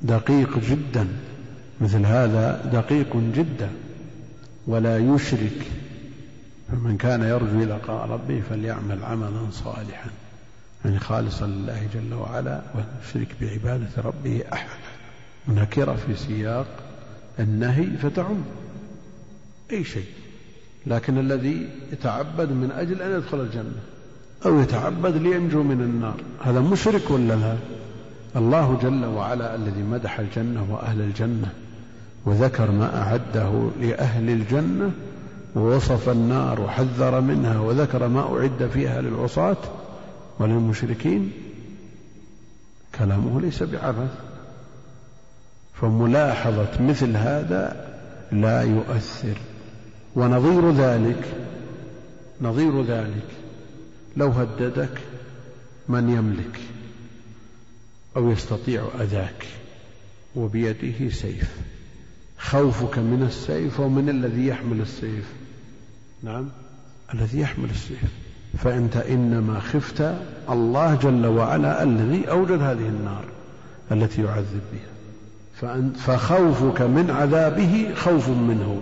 [0.01, 1.07] دقيق جدا
[1.81, 3.69] مثل هذا دقيق جدا.
[4.67, 5.71] ولا يشرك
[6.71, 10.09] فمن كان يرجو لقاء ربه فليعمل عملا صالحا.
[10.85, 14.73] يعني خالصا لله جل وعلا ويشرك بعبادة ربه أحدا
[15.47, 16.67] نكرة في سياق
[17.39, 18.43] النهي فتعم.
[19.71, 20.05] أي شيء.
[20.87, 23.81] لكن الذي يتعبد من أجل أن يدخل الجنة
[24.45, 27.55] أو يتعبد لينجو من النار هذا مشرك ولا لا؟
[28.35, 31.49] الله جل وعلا الذي مدح الجنة وأهل الجنة
[32.25, 34.91] وذكر ما أعده لأهل الجنة
[35.55, 39.57] ووصف النار وحذر منها وذكر ما أعد فيها للعصاة
[40.43, 41.32] وللمشركين
[42.99, 44.12] كلامه ليس بعبث
[45.73, 47.93] فملاحظة مثل هذا
[48.32, 49.38] لا يؤثر.
[50.15, 51.25] ونظير ذلك
[52.41, 53.27] نظير ذلك
[54.17, 55.01] لو هددك
[55.89, 56.60] من يملك
[58.15, 59.47] أو يستطيع أذاك
[60.36, 61.58] وبيده سيف.
[62.38, 65.25] خوفك من السيف ومن الذي يحمل السيف.
[66.23, 66.49] نعم
[67.13, 68.22] الذي يحمل السيف.
[68.57, 70.13] فأنت إنما خفت
[70.49, 73.23] الله جل وعلا الذي أوجد هذه النار
[73.91, 74.93] التي يعذب بها.
[75.95, 78.81] فخوفك من عذابه خوف منه.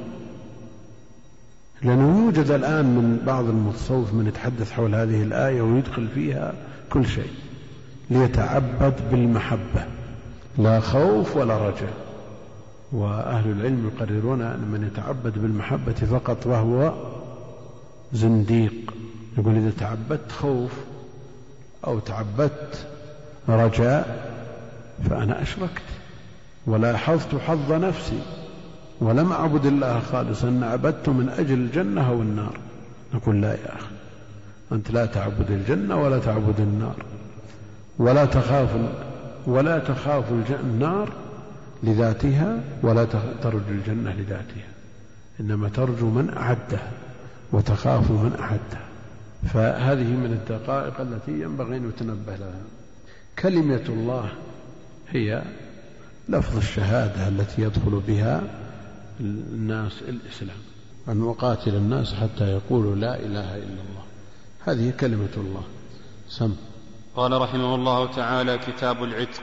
[1.82, 6.54] لأنه يوجد الآن من بعض المتصوف من يتحدث حول هذه الآية ويدخل فيها
[6.90, 7.32] كل شيء.
[8.10, 9.86] ليتعبد بالمحبة.
[10.58, 11.94] لا خوف ولا رجاء.
[12.92, 16.94] وأهل العلم يقررون أن من يتعبد بالمحبة فقط وهو
[18.14, 18.94] زنديق.
[19.38, 20.72] يقول إذا تعبدت خوف
[21.88, 22.88] أو تعبدت
[23.50, 24.32] رجاء
[25.10, 25.84] فأنا أشركت
[26.68, 28.20] ولاحظت حظ نفسي
[29.00, 32.58] ولم أعبد الله خالصا أن عبدت من أجل الجنة أو النار
[33.14, 33.92] نقول لا يا أخي
[34.72, 36.96] أنت لا تعبد الجنة ولا تعبد النار.
[38.00, 38.70] ولا تخاف
[39.46, 40.26] ولا تخاف
[40.64, 41.10] النار
[41.84, 43.06] لذاتها ولا
[43.44, 44.68] ترجو الجنة لذاتها.
[45.40, 46.92] إنما ترجو من أعدها
[47.52, 48.91] وتخاف من أعدها
[49.44, 52.62] فهذه من الدقائق التي ينبغي أن يتنبه لها.
[53.40, 54.30] كلمة الله
[55.10, 55.44] هي
[56.30, 58.44] لفظ الشهادة التي يدخل بها
[59.20, 60.58] الناس الإسلام
[61.08, 64.04] أن أقاتل الناس حتى يقولوا لا إله إلا الله.
[64.66, 65.64] هذه كلمة الله.
[66.30, 66.56] سم.
[67.16, 69.42] قال رحمه الله تعالى كتاب العتق.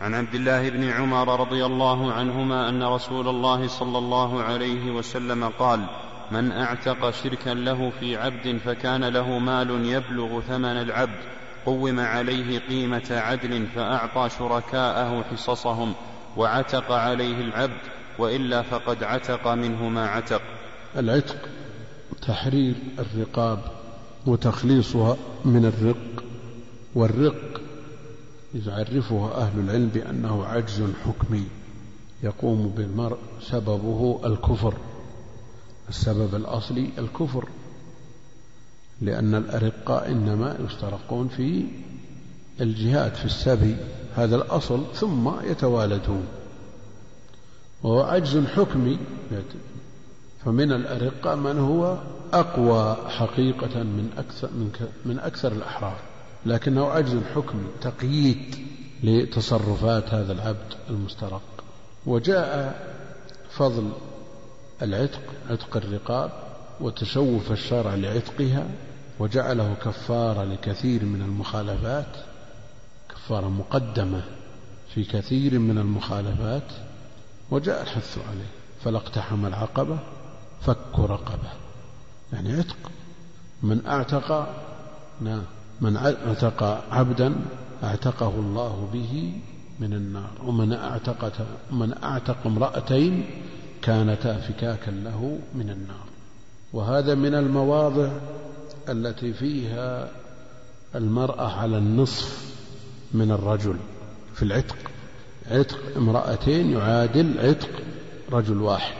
[0.00, 5.48] عن عبد الله بن عمر رضي الله عنهما أن رسول الله صلى الله عليه وسلم
[5.48, 5.80] قال
[6.32, 11.18] من اعتق شركا له في عبد فكان له مال يبلغ ثمن العبد
[11.66, 15.94] قوم عليه قيمة عدل فأعطى شركاءه حصصهم
[16.36, 17.80] وعتق عليه العبد
[18.18, 20.42] وإلا فقد عتق منه ما عتق.
[20.96, 21.36] العتق
[22.26, 23.58] تحرير الرقاب
[24.26, 26.24] وتخليصها من الرق
[26.94, 27.60] والرق
[28.66, 31.44] يعرفها أهل العلم بأنه عجز حكمي
[32.22, 34.74] يقوم بالمرء سببه الكفر.
[35.88, 37.48] السبب الأصلي الكفر
[39.00, 41.64] لأن الأرقاء إنما يسترقون في
[42.60, 43.76] الجهاد في السبي
[44.16, 46.24] هذا الأصل ثم يتوالدون.
[47.82, 48.98] وهو عجز حكمي
[50.44, 51.98] فمن الأرقاء من هو
[52.32, 54.70] أقوى حقيقة من أكثر من,
[55.04, 55.96] من أكثر الأحرار.
[56.46, 58.56] لكنه عجز حكمي تقييد
[59.02, 61.42] لتصرفات هذا العبد المسترق.
[62.06, 62.76] وجاء
[63.50, 63.90] فضل
[64.82, 66.30] العتق عتق الرقاب
[66.80, 68.66] وتشوف الشرع لعتقها
[69.18, 72.16] وجعله كفارة لكثير من المخالفات
[73.08, 74.22] كفارة مقدمة
[74.94, 76.72] في كثير من المخالفات
[77.50, 78.50] وجاء الحث عليه.
[78.84, 79.98] فلا اقتحم العقبة
[80.60, 81.52] فك رقبة.
[82.32, 82.76] يعني عتق.
[83.62, 84.54] من اعتق
[85.20, 85.42] نعم
[85.80, 87.34] من اعتق عبدا
[87.84, 89.32] اعتقه الله به
[89.80, 90.30] من النار.
[90.44, 93.24] ومن اعتق من اعتق امرأتين
[93.82, 96.06] كانتا فكاكا له من النار.
[96.72, 98.10] وهذا من المواضع
[98.88, 100.10] التي فيها
[100.94, 102.54] المرأة على النصف
[103.14, 103.76] من الرجل
[104.34, 104.76] في العتق.
[105.50, 107.70] عتق امرأتين يعادل عتق
[108.32, 108.94] رجل واحد.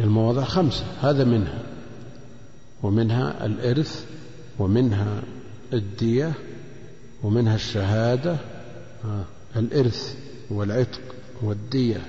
[0.00, 1.62] المواضع خمسة هذا منها.
[2.82, 4.06] ومنها الإرث
[4.58, 5.22] ومنها
[5.72, 6.32] الدية
[7.22, 8.36] ومنها الشهادة.
[9.56, 10.16] الإرث
[10.50, 11.00] والعتق
[11.42, 12.00] والدية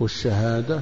[0.00, 0.80] والشهادة.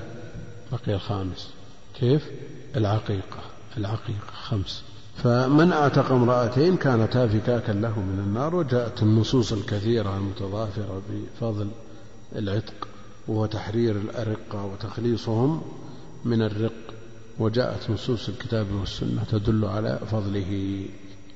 [0.73, 1.51] بقي الخامس.
[1.95, 2.31] كيف؟
[2.77, 3.43] العقيقة.
[3.77, 4.83] العقيقة خمس.
[5.17, 11.69] فمن أعتق امرأتين كانتا فكاكا له من النار وجاءت النصوص الكثيرة المتضافرة بفضل
[12.37, 12.89] العتق
[13.29, 15.63] وهو تحرير الأرقة وتخليصهم
[16.25, 16.73] من الرق.
[17.39, 20.85] وجاءت نصوص الكتاب والسنة تدل على فضله.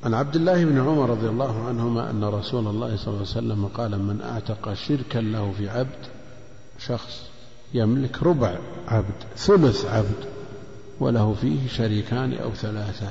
[0.04, 3.66] عن عبد الله بن عمر رضي الله عنهما أن رسول الله صلى الله عليه وسلم
[3.66, 6.06] قال من أعتق شركا له في عبد
[6.78, 7.22] شخص
[7.74, 10.24] يملك ربع عبد ثلث عبد
[11.00, 13.09] وله فيه شريكان أو ثلاثة.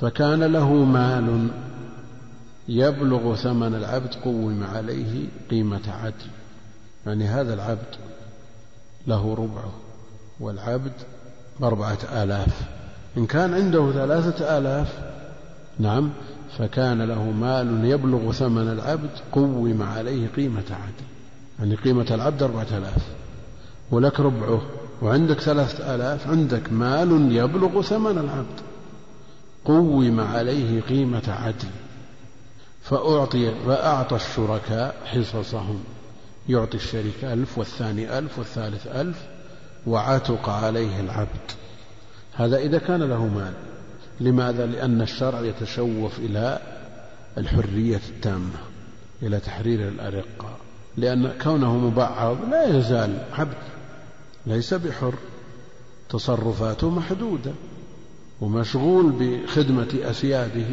[0.00, 1.48] فكان له مال
[2.68, 6.30] يبلغ ثمن العبد قوم عليه قيمة عدل.
[7.06, 7.96] يعني هذا العبد
[9.06, 9.72] له ربعه
[10.40, 10.92] والعبد
[11.60, 12.60] بأربعة آلاف.
[13.16, 14.98] إن كان عنده ثلاثة آلاف
[15.78, 16.10] نعم
[16.58, 21.06] فكان له مال يبلغ ثمن العبد قوم عليه قيمة عدل.
[21.58, 23.21] يعني قيمة العبد أربعة آلاف.
[23.92, 24.62] ولك ربعه.
[25.02, 28.60] وعندك ثلاثة آلاف عندك مال يبلغ ثمن العبد.
[29.64, 31.68] قوم عليه قيمة عدل.
[32.82, 35.84] فأعطي فأعطى الشركاء حصصهم.
[36.48, 39.16] يعطي الشريك ألف والثاني ألف والثالث ألف
[39.86, 41.50] وعتق عليه العبد.
[42.34, 43.52] هذا إذا كان له مال.
[44.20, 46.58] لماذا؟ لأن الشرع يتشوف إلى
[47.38, 48.58] الحرية التامة
[49.22, 50.56] إلى تحرير الأرقة
[50.96, 53.81] لأن كونه مبعض لا يزال عبد.
[54.46, 55.14] ليس بحر
[56.08, 57.52] تصرفاته محدودة
[58.40, 60.66] ومشغول بخدمة أسياده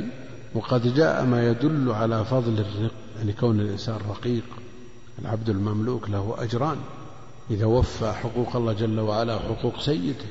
[0.56, 4.44] وقد جاء ما يدل على فضل الرق يعني كون الإنسان رقيق
[5.22, 6.78] العبد المملوك له أجران
[7.52, 10.26] إذا وفى حقوق الله جل وعلا وحقوق سيده.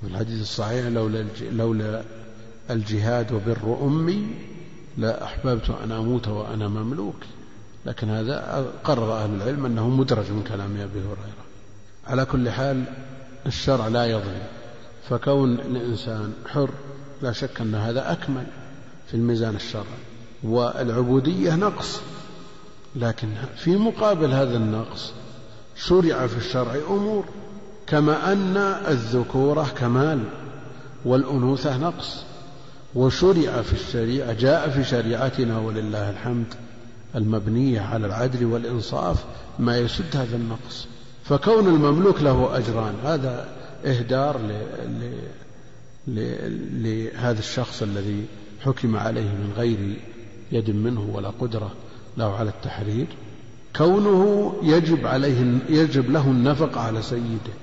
[0.00, 2.02] في الحديث الصحيح لولا لولا
[2.70, 4.26] الجهاد وبر أمي
[4.98, 7.16] لا أحببت أن أموت وأنا مملوك.
[7.86, 11.44] لكن هذا قرر أهل العلم أنه مدرج من كلام أبي هريرة.
[12.06, 12.84] على كل حال
[13.46, 14.42] الشرع لا يظلم
[15.08, 16.70] فكون الإنسان حر
[17.22, 18.46] لا شك أن هذا أكمل
[19.06, 20.04] في الميزان الشرعي
[20.42, 22.00] والعبودية نقص
[22.96, 25.12] لكن في مقابل هذا النقص
[25.76, 27.24] شرع في الشرع أمور
[27.86, 28.56] كما أن
[28.88, 30.24] الذكورة كمال
[31.04, 32.22] والأنوثة نقص
[32.94, 36.54] وشرع في الشريعة جاء في شريعتنا ولله الحمد
[37.14, 39.24] المبنية على العدل والإنصاف
[39.58, 40.86] ما يسد هذا النقص.
[41.24, 43.48] فكون المملوك له أجران هذا
[43.84, 44.40] إهدار
[46.06, 48.24] لهذا الشخص الذي
[48.60, 49.98] حكم عليه من غير
[50.52, 51.70] يد منه ولا قدرة
[52.16, 53.06] له على التحرير.
[53.76, 57.54] كونه يجب عليه يجب له النفقة على سيده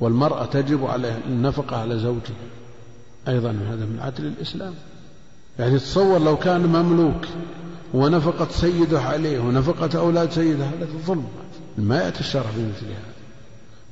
[0.00, 2.46] والمرأة تجب عليها النفقة على زوجها.
[3.28, 4.74] أيضا هذا من عدل الإسلام.
[5.58, 7.24] يعني تصور لو كان مملوك
[7.94, 11.28] ونفقة سيده عليه ونفقة أولاد سيده هذا ظلم.
[11.78, 13.07] ما يأتي الشرع بمثل هذا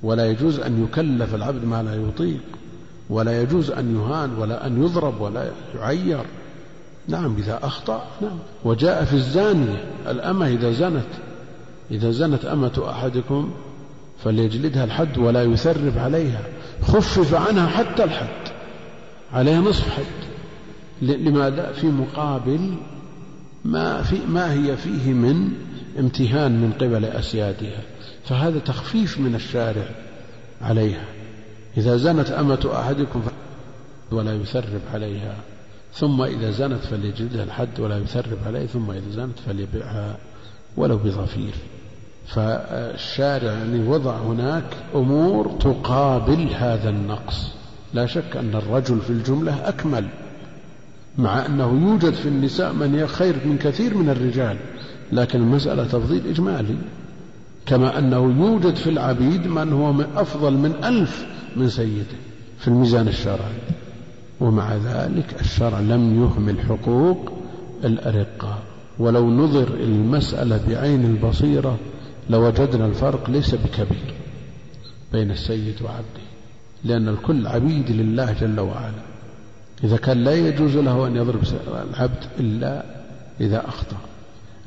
[0.07, 2.41] ولا يجوز أن يكلف العبد ما لا يطيق
[3.11, 6.25] ولا يجوز أن يهان ولا أن يضرب ولا يعير.
[7.09, 8.39] نعم إذا أخطأ نعم.
[8.65, 11.07] وجاء في الزانية الأمة إذا زنت
[11.91, 13.51] إذا زنت أمة أحدكم
[14.25, 16.43] فليجلدها الحد ولا يثرب عليها.
[16.83, 18.49] خفف عنها حتى الحد
[19.33, 20.27] عليها نصف حد.
[21.03, 22.75] لماذا؟ في مقابل
[23.65, 25.51] ما, في ما هي فيه من
[25.99, 27.96] امتهان من قبل أسيادها.
[28.27, 29.89] فهذا تخفيف من الشارع
[30.63, 31.05] عليها.
[31.77, 33.23] إذا زنت أمة أحدكم
[34.13, 35.35] ولا يثرب عليها.
[35.95, 38.67] ثم إذا زنت فليجلدها الحد ولا يثرب عليه.
[38.67, 40.17] ثم إذا زنت فليبيعها
[40.77, 41.55] ولو بظفير.
[42.27, 44.65] فالشارع يعني وضع هناك
[44.95, 47.51] أمور تقابل هذا النقص.
[47.95, 50.05] لا شك أن الرجل في الجملة أكمل
[51.19, 54.57] مع أنه يوجد في النساء من هي خير من كثير من الرجال
[55.13, 56.77] لكن المسألة تفضيل إجمالي.
[57.67, 62.17] كما أنه يوجد في العبيد من هو من أفضل من ألف من سيده
[62.59, 63.61] في الميزان الشرعي.
[64.41, 67.33] ومع ذلك الشرع لم يهمل حقوق
[67.85, 68.59] الأرقاء
[68.99, 71.79] ولو نظر المسألة بعين البصيرة
[72.31, 74.15] لوجدنا الفرق ليس بكبير
[75.13, 76.27] بين السيد وعبده
[76.85, 79.03] لأن الكل عبيد لله جل وعلا.
[79.85, 81.43] إذا كان لا يجوز له أن يضرب
[81.91, 82.85] العبد إلا
[83.41, 83.97] إذا أخطأ.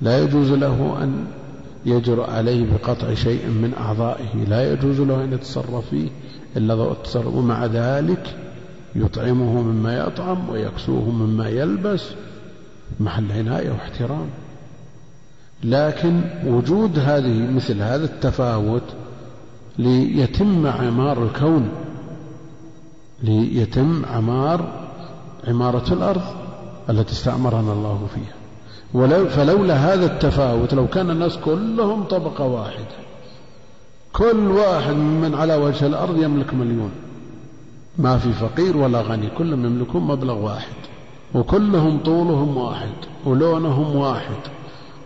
[0.02, 1.26] لا يجوز له أن
[1.86, 4.36] يجرؤ عليه بقطع شيء من أعضائه.
[4.47, 6.09] لا يجوز له أن يتصرف فيه
[6.57, 7.36] إلا ضوء التصرف.
[7.36, 8.36] ومع ذلك
[8.95, 12.03] يطعمه مما يطعم ويكسوه مما يلبس.
[12.99, 14.30] محل عناية واحترام.
[15.63, 18.84] لكن وجود هذه مثل هذا التفاوت
[19.77, 21.69] ليتم عمار الكون
[23.23, 24.89] ليتم عمار
[25.47, 26.21] عمارة الأرض
[26.89, 28.38] التي استعمرنا الله فيها.
[28.93, 32.99] ولو فلولا هذا التفاوت لو كان الناس كلهم طبقة واحدة
[34.13, 36.91] كل واحد من على وجه الأرض يملك مليون.
[37.97, 40.73] ما في فقير ولا غني كلهم يملكون مبلغ واحد.
[41.35, 42.93] وكلهم طولهم واحد
[43.25, 44.39] ولونهم واحد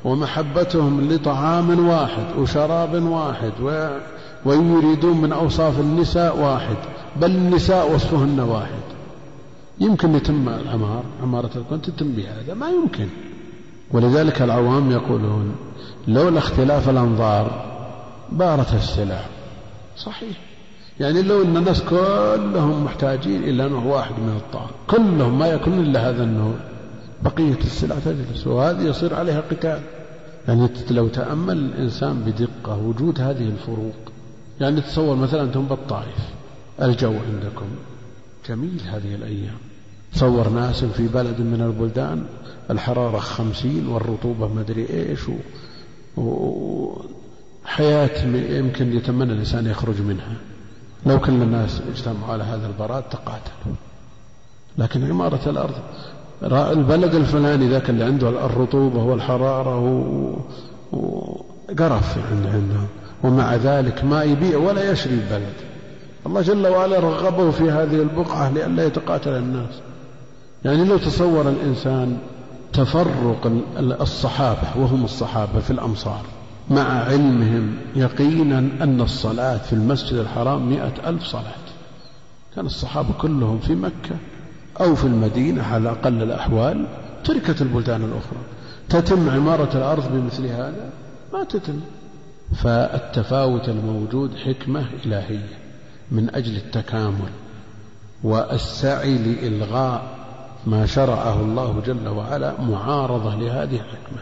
[0.06, 3.52] ومحبتهم لطعام واحد وشراب واحد
[4.46, 6.78] ويريدون من أوصاف النساء واحد
[7.22, 8.84] بل النساء وصفهن واحد.
[9.80, 13.08] يمكن يتم العمار عمارة الكون تتم بهذا ما يمكن.
[13.94, 15.56] ولذلك العوام يقولون
[16.08, 17.74] لولا اختلاف الأنظار
[18.32, 19.26] بارت السلع
[19.98, 20.38] صحيح.
[21.00, 26.10] يعني لو أن الناس كلهم محتاجين إلى نوع واحد من الطعام كلهم ما يأكلون إلا
[26.10, 26.54] هذا النوع
[27.24, 29.80] بقية السلع تجلس وهذه يصير عليها قتال.
[30.48, 33.96] يعني لو تأمل الإنسان بدقة وجود هذه الفروق
[34.62, 36.30] يعني تصور مثلا أنتم بالطائف
[36.82, 37.66] الجو عندكم.
[38.50, 39.73] جميل هذه الأيام.
[40.14, 42.24] تصور ناس في بلد من البلدان
[42.72, 45.20] الحرارة خمسين والرطوبة ما أدري إيش
[47.66, 48.26] وحياة
[48.58, 50.34] يمكن يتمنى الإنسان يخرج منها.
[51.06, 53.76] لو كل الناس اجتمعوا على هذا البراد تقاتلوا.
[54.78, 55.76] لكن عمارة الأرض
[56.78, 59.80] البلد الفلاني ذاك اللي عنده الرطوبة والحرارة
[60.92, 62.80] وقرف عنده.
[63.24, 65.54] ومع ذلك ما يبيع ولا يشري البلد.
[66.26, 69.82] الله جل وعلا رغبه في هذه البقعة لئلا يتقاتل الناس.
[70.66, 72.18] يعني لو تصور الإنسان
[72.74, 76.22] تفرق الصحابة وهم الصحابة في الأمصار
[76.70, 81.64] مع علمهم يقينا أن الصلاة في المسجد الحرام مئة ألف صلاة.
[82.56, 84.16] كان الصحابة كلهم في مكة
[84.82, 86.86] أو في المدينة على أقل الأحوال
[87.24, 88.40] تركت البلدان الأخرى.
[88.90, 90.90] تتم عمارة الأرض بمثل هذا؟
[91.34, 91.80] ما تتم.
[92.56, 95.58] فالتفاوت الموجود حكمة إلهية
[96.12, 97.32] من أجل التكامل
[98.24, 100.23] والسعي لإلغاء
[100.68, 104.22] ما شرعه الله جل وعلا معارضة لهذه الحكمة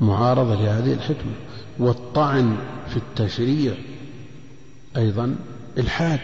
[0.00, 1.32] معارضة لهذه الحكمة.
[1.78, 2.56] والطعن
[2.88, 3.74] في التشريع
[4.96, 5.36] أيضا
[5.78, 6.20] إلحاد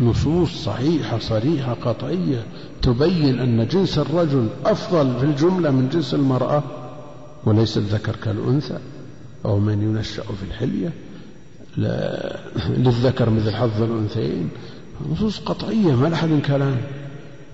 [0.00, 2.46] نصوص صحيحة صريحة قطعية
[2.82, 6.62] تبين أن جنس الرجل أفضل في الجملة من جنس المرأة
[7.44, 8.78] وليس الذكر كالأنثى
[9.44, 10.92] أو من ينشأ في الحلية
[12.78, 14.48] للذكر مثل حظ الأنثيين.
[15.12, 16.76] نصوص قطعية ما لحد كلام.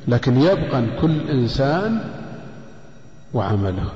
[0.09, 2.01] لكن يبقى كل إنسان
[3.35, 3.89] وعمله.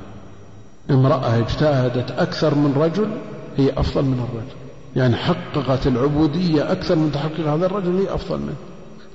[0.90, 3.08] امرأة اجتهدت أكثر من رجل
[3.56, 4.56] هي أفضل من الرجل.
[4.96, 8.56] يعني حققت العبودية أكثر من تحقق هذا الرجل هي أفضل منه.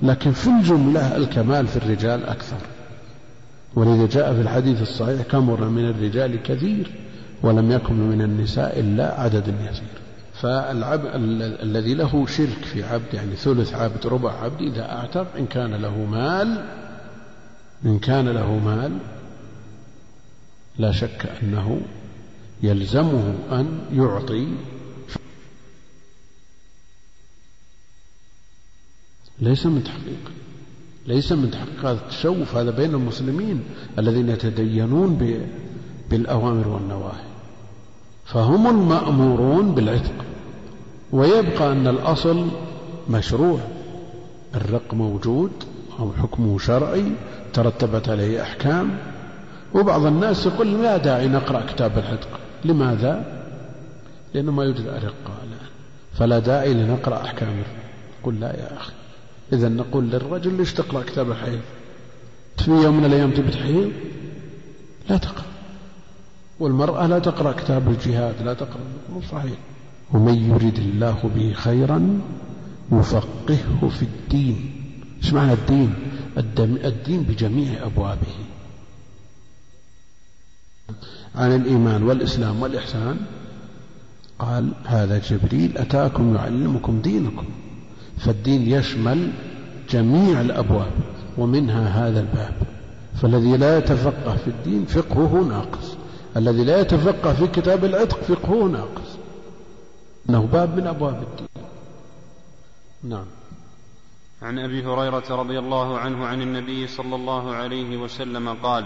[0.02, 2.58] لكن في الجملة الكمال في الرجال أكثر.
[3.76, 6.91] ولذا جاء في الحديث الصحيح كمر من الرجال كثير
[7.43, 9.98] ولم يكن من النساء إلا عدد يسير.
[10.34, 11.10] فالعبد
[11.62, 16.06] الذي له شرك في عبد يعني ثلث عبد ربع عبد إذا أعتق إن كان له
[16.06, 16.66] مال
[17.86, 18.98] إن كان له مال
[20.78, 21.82] لا شك أنه
[22.64, 24.48] يلزمه أن يعطي.
[29.40, 30.32] ليس من تحقيق
[31.08, 33.64] ليس من تحقيق هذا التشوف هذا بين المسلمين
[34.00, 35.40] الذين يتدينون
[36.10, 37.28] بالأوامر والنواهي.
[38.26, 40.26] فهم المأمورون بالعتق.
[41.12, 42.48] ويبقى أن الأصل
[43.10, 43.60] مشروع
[44.56, 45.52] الرق موجود
[46.00, 47.12] أو حكمه شرعي
[47.54, 48.98] ترتبت عليه أحكام
[49.74, 53.43] وبعض الناس يقول لا داعي نقرأ كتاب العتق لماذا؟
[54.34, 55.70] لأنه ما يوجد أرقاء الآن.
[56.14, 57.64] فلا داعي لنقرأ أحكام.
[58.24, 58.93] قل لا يا أخي.
[59.54, 61.60] إذا نقول للرجل ليش تقرأ كتاب الحيض
[62.58, 63.91] في يوم من الأيام تبي تحيض
[65.10, 65.45] لا تقرأ.
[66.60, 68.82] والمرأة لا تقرأ كتاب الجهاد لا تقرأ.
[69.14, 69.58] مو صحيح.
[70.14, 72.20] ومن يرد الله به خيرا
[72.91, 74.77] يفقهه في الدين.
[75.24, 75.93] إيش معنى الدين؟
[76.59, 78.34] الدين بجميع أبوابه.
[81.36, 83.18] عن الإيمان والإسلام والإحسان
[84.39, 87.45] قال هذا جبريل أتاكم يعلمكم دينكم.
[88.18, 89.32] فالدين يشمل
[89.89, 90.91] جميع الأبواب
[91.38, 92.53] ومنها هذا الباب.
[93.22, 95.97] فالذي لا يتفقه في الدين فقهه ناقص.
[96.38, 99.18] الذي لا يتفقه في كتاب العتق فقهه ناقص.
[100.30, 101.47] إنه باب من أبواب الدين.
[103.03, 103.26] نعم.
[104.42, 108.86] عن أبي هريرة رضي الله عنه عن النبي صلى الله عليه وسلم قال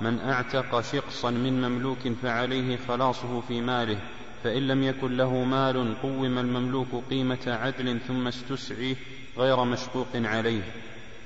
[0.00, 3.98] من أعتق شقصا من مملوك فعليه خلاصه في ماله
[4.44, 8.96] فإن لم يكن له مال قوم المملوك قيمة عدل ثم استسعي
[9.38, 10.62] غير مشقوق عليه.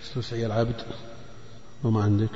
[0.02, 0.82] استسعي العبد؟
[1.84, 2.30] وما عندك؟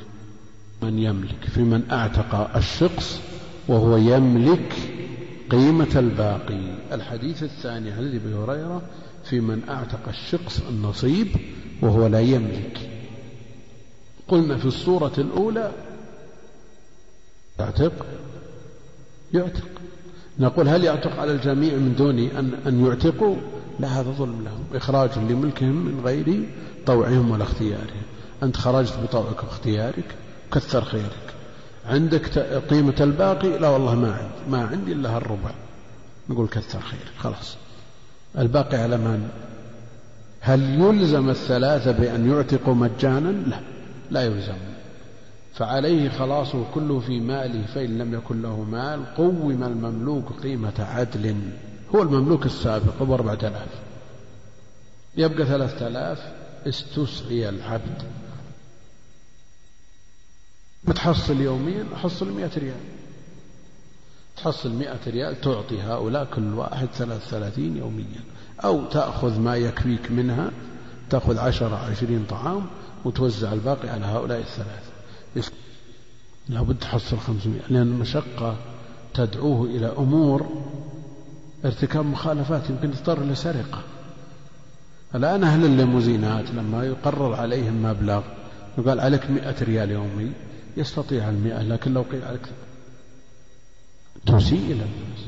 [0.81, 1.43] من يملك.
[1.43, 3.19] في من أعتق الشقص
[3.67, 4.73] وهو يملك
[5.49, 6.61] قيمة الباقي.
[6.91, 8.81] الحديث الثاني عن أبي هريرة
[9.23, 11.27] في من أعتق الشقص النصيب
[11.81, 12.89] وهو لا يملك.
[14.27, 15.71] قلنا في الصورة الأولى
[17.59, 18.05] يعتق
[19.33, 19.67] يعتق.
[20.39, 23.35] نقول هل يعتق على الجميع من دون أن, أن يعتقوا؟
[23.79, 24.65] لا هذا ظلم لهم.
[24.73, 26.49] إخراج لملكهم من غير
[26.85, 28.03] طوعهم ولا اختيارهم.
[28.43, 30.15] أنت خرجت بطوعك واختيارك
[30.51, 31.33] كثر خيرك.
[31.85, 32.39] عندك
[32.69, 35.51] قيمة الباقي؟ لا والله ما عندي ما عندي إلا الربع.
[36.29, 37.57] نقول كثر خيرك خلاص.
[38.37, 39.29] الباقي على من
[40.39, 43.59] هل يلزم الثلاثة بأن يعتقوا مجانا؟ لا
[44.11, 44.57] لا يلزم.
[45.53, 51.35] فعليه خلاصه كله في ماله فإن لم يكن له مال قوم المملوك قيمة عدل.
[51.95, 53.69] هو المملوك السابق هو أربعة آلاف.
[55.17, 56.33] يبقى ثلاثة آلاف
[56.67, 58.03] استسعي العبد.
[60.83, 62.98] بتحصل يوميا أحصل مئة ريال.
[64.43, 68.23] تحصل مئة ريال تعطي هؤلاء كل واحد ثلاث ثلاثين يوميا.
[68.63, 70.51] أو تأخذ ما يكفيك منها
[71.09, 72.65] تأخذ عشرة عشرين طعام
[73.05, 75.51] وتوزع الباقي على هؤلاء الثلاثة.
[76.49, 77.61] لابد تحصل خمسمائة.
[77.69, 78.55] لأن المشقة
[79.13, 80.47] تدعوه إلى أمور
[81.65, 83.81] ارتكاب مخالفات يمكن تضطر إلى سرقة.
[85.15, 88.21] الآن أهل الليموزينات لما يقرر عليهم مبلغ
[88.77, 90.31] يقال عليك مئة ريال يومي
[90.77, 92.41] يستطيع المئة لكن لو قيل عليك
[94.39, 95.19] تسيء إلى الناس.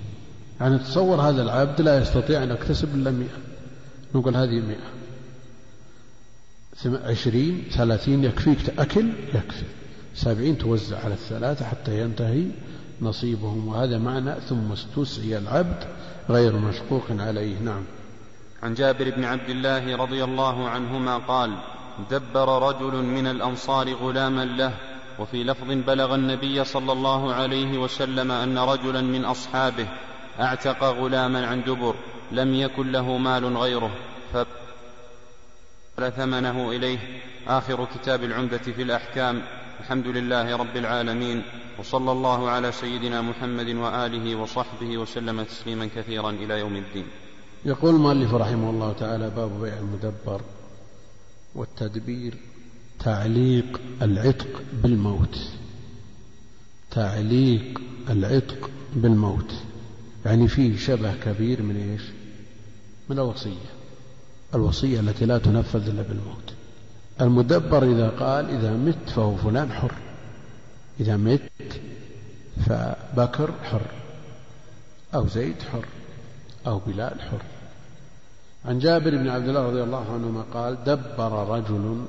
[0.59, 3.38] يعني تصور هذا العبد لا يستطيع أن يكتسب إلا مئة.
[4.16, 4.91] نقول هذه مئة.
[7.09, 9.66] عشرين ثلاثين يكفيك أكل يكفي.
[10.16, 12.45] سبعين توزع على الثلاثة حتى ينتهي
[13.01, 13.68] نصيبهم.
[13.68, 15.84] وهذا معنى ثم استسعي العبد
[16.30, 17.59] غير مشقوق عليه.
[17.59, 17.84] نعم.
[18.64, 21.57] عن جابر بن عبد الله رضي الله عنهما قال
[22.12, 24.74] دبر رجل من الأنصار غلاما له
[25.20, 29.88] وفي لفظ بلغ النبي صلى الله عليه وسلم أن رجلا من أصحابه
[30.39, 31.95] أعتق غلاما عن دبر
[32.32, 33.91] لم يكن له مال غيره
[34.34, 36.99] فبذل ثمنه إليه.
[37.47, 39.41] آخر كتاب العمدة في الأحكام.
[39.80, 41.43] الحمد لله رب العالمين
[41.80, 47.07] وصلى الله على سيدنا محمد وآله وصحبه وسلم تسليما كثيرا إلى يوم الدين.
[47.66, 50.41] يقول المؤلف رحمه الله تعالى باب بيع المدبر
[51.55, 52.51] والتدبير.
[53.04, 55.39] تعليق العتق بالموت.
[56.91, 59.54] تعليق العتق بالموت.
[60.26, 62.02] يعني فيه شبه كبير من إيش؟
[63.10, 63.72] من الوصية.
[64.56, 66.54] الوصية التي لا تنفذ إلا بالموت.
[67.22, 69.93] المدبر إذا قال إذا مت فهو فلان حر.
[70.99, 71.82] إذا مت
[72.66, 73.88] فبكر حر.
[75.16, 75.86] أو زيد حر.
[76.68, 77.41] أو بلال حر.
[78.66, 82.06] عن جابر بن عبد الله رضي الله عنهما قال دبر رجل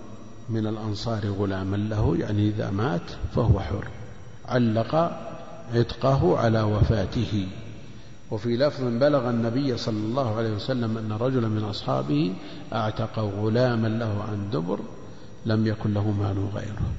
[0.52, 3.88] من الأنصار غلاما له يعني إذا مات فهو حر.
[4.44, 4.94] علق
[5.74, 7.48] عتقه على وفاته.
[8.30, 12.34] وفي لفظ بلغ النبي صلى الله عليه وسلم أن رجلا من أصحابه
[12.72, 14.80] أعتق غلاما له عن دبر
[15.46, 16.92] لم يكن له مال غيره.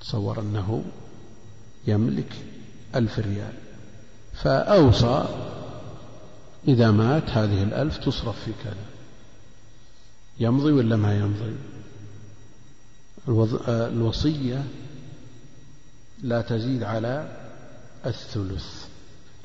[0.00, 0.84] تصور أنه
[1.86, 2.32] يملك
[2.94, 3.52] ألف ريال.
[4.34, 5.24] فأوصى
[6.68, 8.86] إذا مات هذه الألف تصرف في كذا.
[10.40, 11.56] يمضي ولا ما يمضي؟
[13.28, 14.64] الوصية
[16.22, 17.28] لا تزيد على
[18.06, 18.86] الثلث.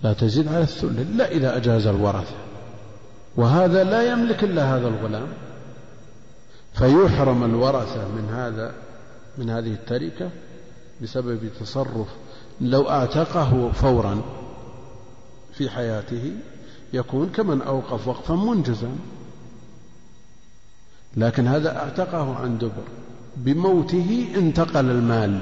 [0.03, 2.35] لا تزيد على الثلث إلا إذا أجاز الورثة
[3.35, 5.27] وهذا لا يملك إلا هذا الغلام.
[6.73, 8.73] فيحرم الورثة من هذا
[9.37, 10.29] من هذه التركة
[11.01, 12.07] بسبب تصرف
[12.61, 14.21] لو اعتقه فورا
[15.53, 16.31] في حياته
[16.93, 18.91] يكون كمن أوقف وقفا منجزا.
[21.17, 22.83] لكن هذا أعتقه عن دبر.
[23.37, 25.41] بموته انتقل المال.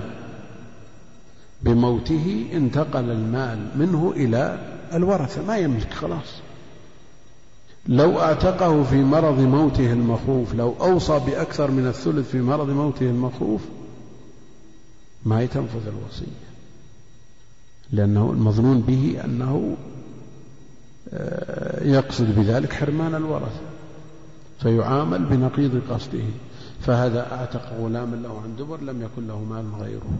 [1.62, 3.68] بموته انتقل المال.
[3.76, 4.60] منه إلى
[4.94, 5.46] الورثة.
[5.46, 6.42] ما يملك خلاص.
[7.88, 13.62] لو أعتقه في مرض موته المخوف لو أوصى بأكثر من الثلث في مرض موته المخوف
[15.26, 16.50] ما تنفذ الوصية.
[17.92, 19.78] لأنه المظنون به أنه
[21.14, 23.62] آه، يقصد بذلك حرمان الورثة.
[24.62, 26.24] فيعامل بنقيض قصده.
[26.82, 30.20] فهذا أعتق غلاما له عن دبر لم يكن له مال غيره.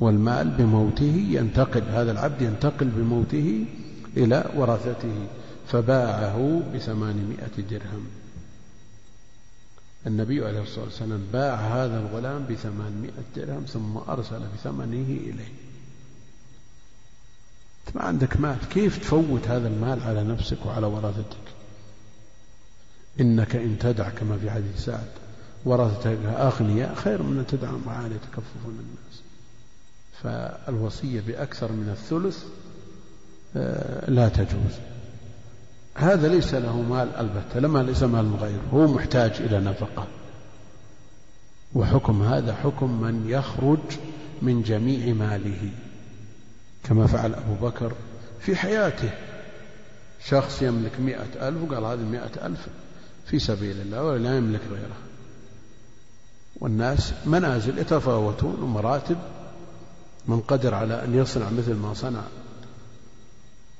[0.00, 3.64] والمال بموته ينتقل هذا العبد ينتقل بموته
[4.16, 5.26] إلى ورثته
[5.68, 8.06] فباعه بثمانمائة درهم.
[10.06, 15.52] النبي عليه الصلاة والسلام باع هذا الغلام بثمانمائة درهم ثم أرسل بثمنه إليه.
[17.94, 21.46] ما عندك مال كيف تفوت هذا المال على نفسك وعلى ورثتك
[23.20, 25.21] إنك إن تدع كما في حديث سعد.
[25.64, 29.22] ورثتك أغنياء خير من أن تدعهم عالي يتكففون الناس.
[30.22, 32.44] فالوصية بأكثر من الثلث
[33.56, 34.78] آه، لا تجوز.
[35.94, 40.06] هذا ليس له مال البتة لما ليس مال غيره هو محتاج إلى نفقة.
[41.74, 43.98] وحكم هذا حكم من يخرج
[44.42, 45.70] من جميع ماله.
[46.84, 47.92] كما فعل أبو بكر
[48.40, 49.10] في حياته.
[50.24, 52.68] شخص يملك مئة ألف وقال هذه مئة ألف
[53.26, 55.11] في سبيل الله ولا يملك غيرها.
[56.62, 59.16] والناس منازل يتفاوتون ومراتب
[60.28, 62.22] من قدر على أن يصنع مثل ما صنع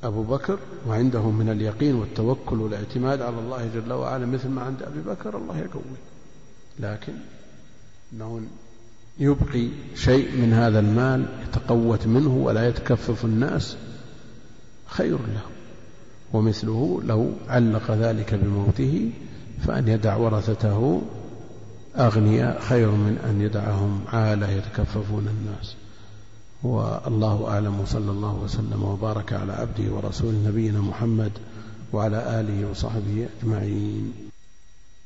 [0.05, 0.59] أبو بكر
[0.89, 5.59] وعنده من اليقين والتوكل والاعتماد على الله جل وعلا مثل ما عند أبي بكر الله
[5.59, 5.83] يقوي.
[6.81, 7.13] لكن
[8.13, 8.41] أنه
[9.19, 13.77] يبقي شيء من هذا المال يتقوت منه ولا يتكفف الناس
[14.87, 15.43] خير له.
[16.33, 19.11] ومثله لو علق ذلك بموته
[19.67, 21.03] فأن يدع ورثته
[21.97, 25.77] أغنياء خير من أن يدعهم عالة يتكففون الناس.
[26.63, 31.33] والله أعلم وصلى الله وسلم وبارك على عبده ورسوله نبينا محمد
[31.93, 34.32] وعلى آله وصحبه أجمعين.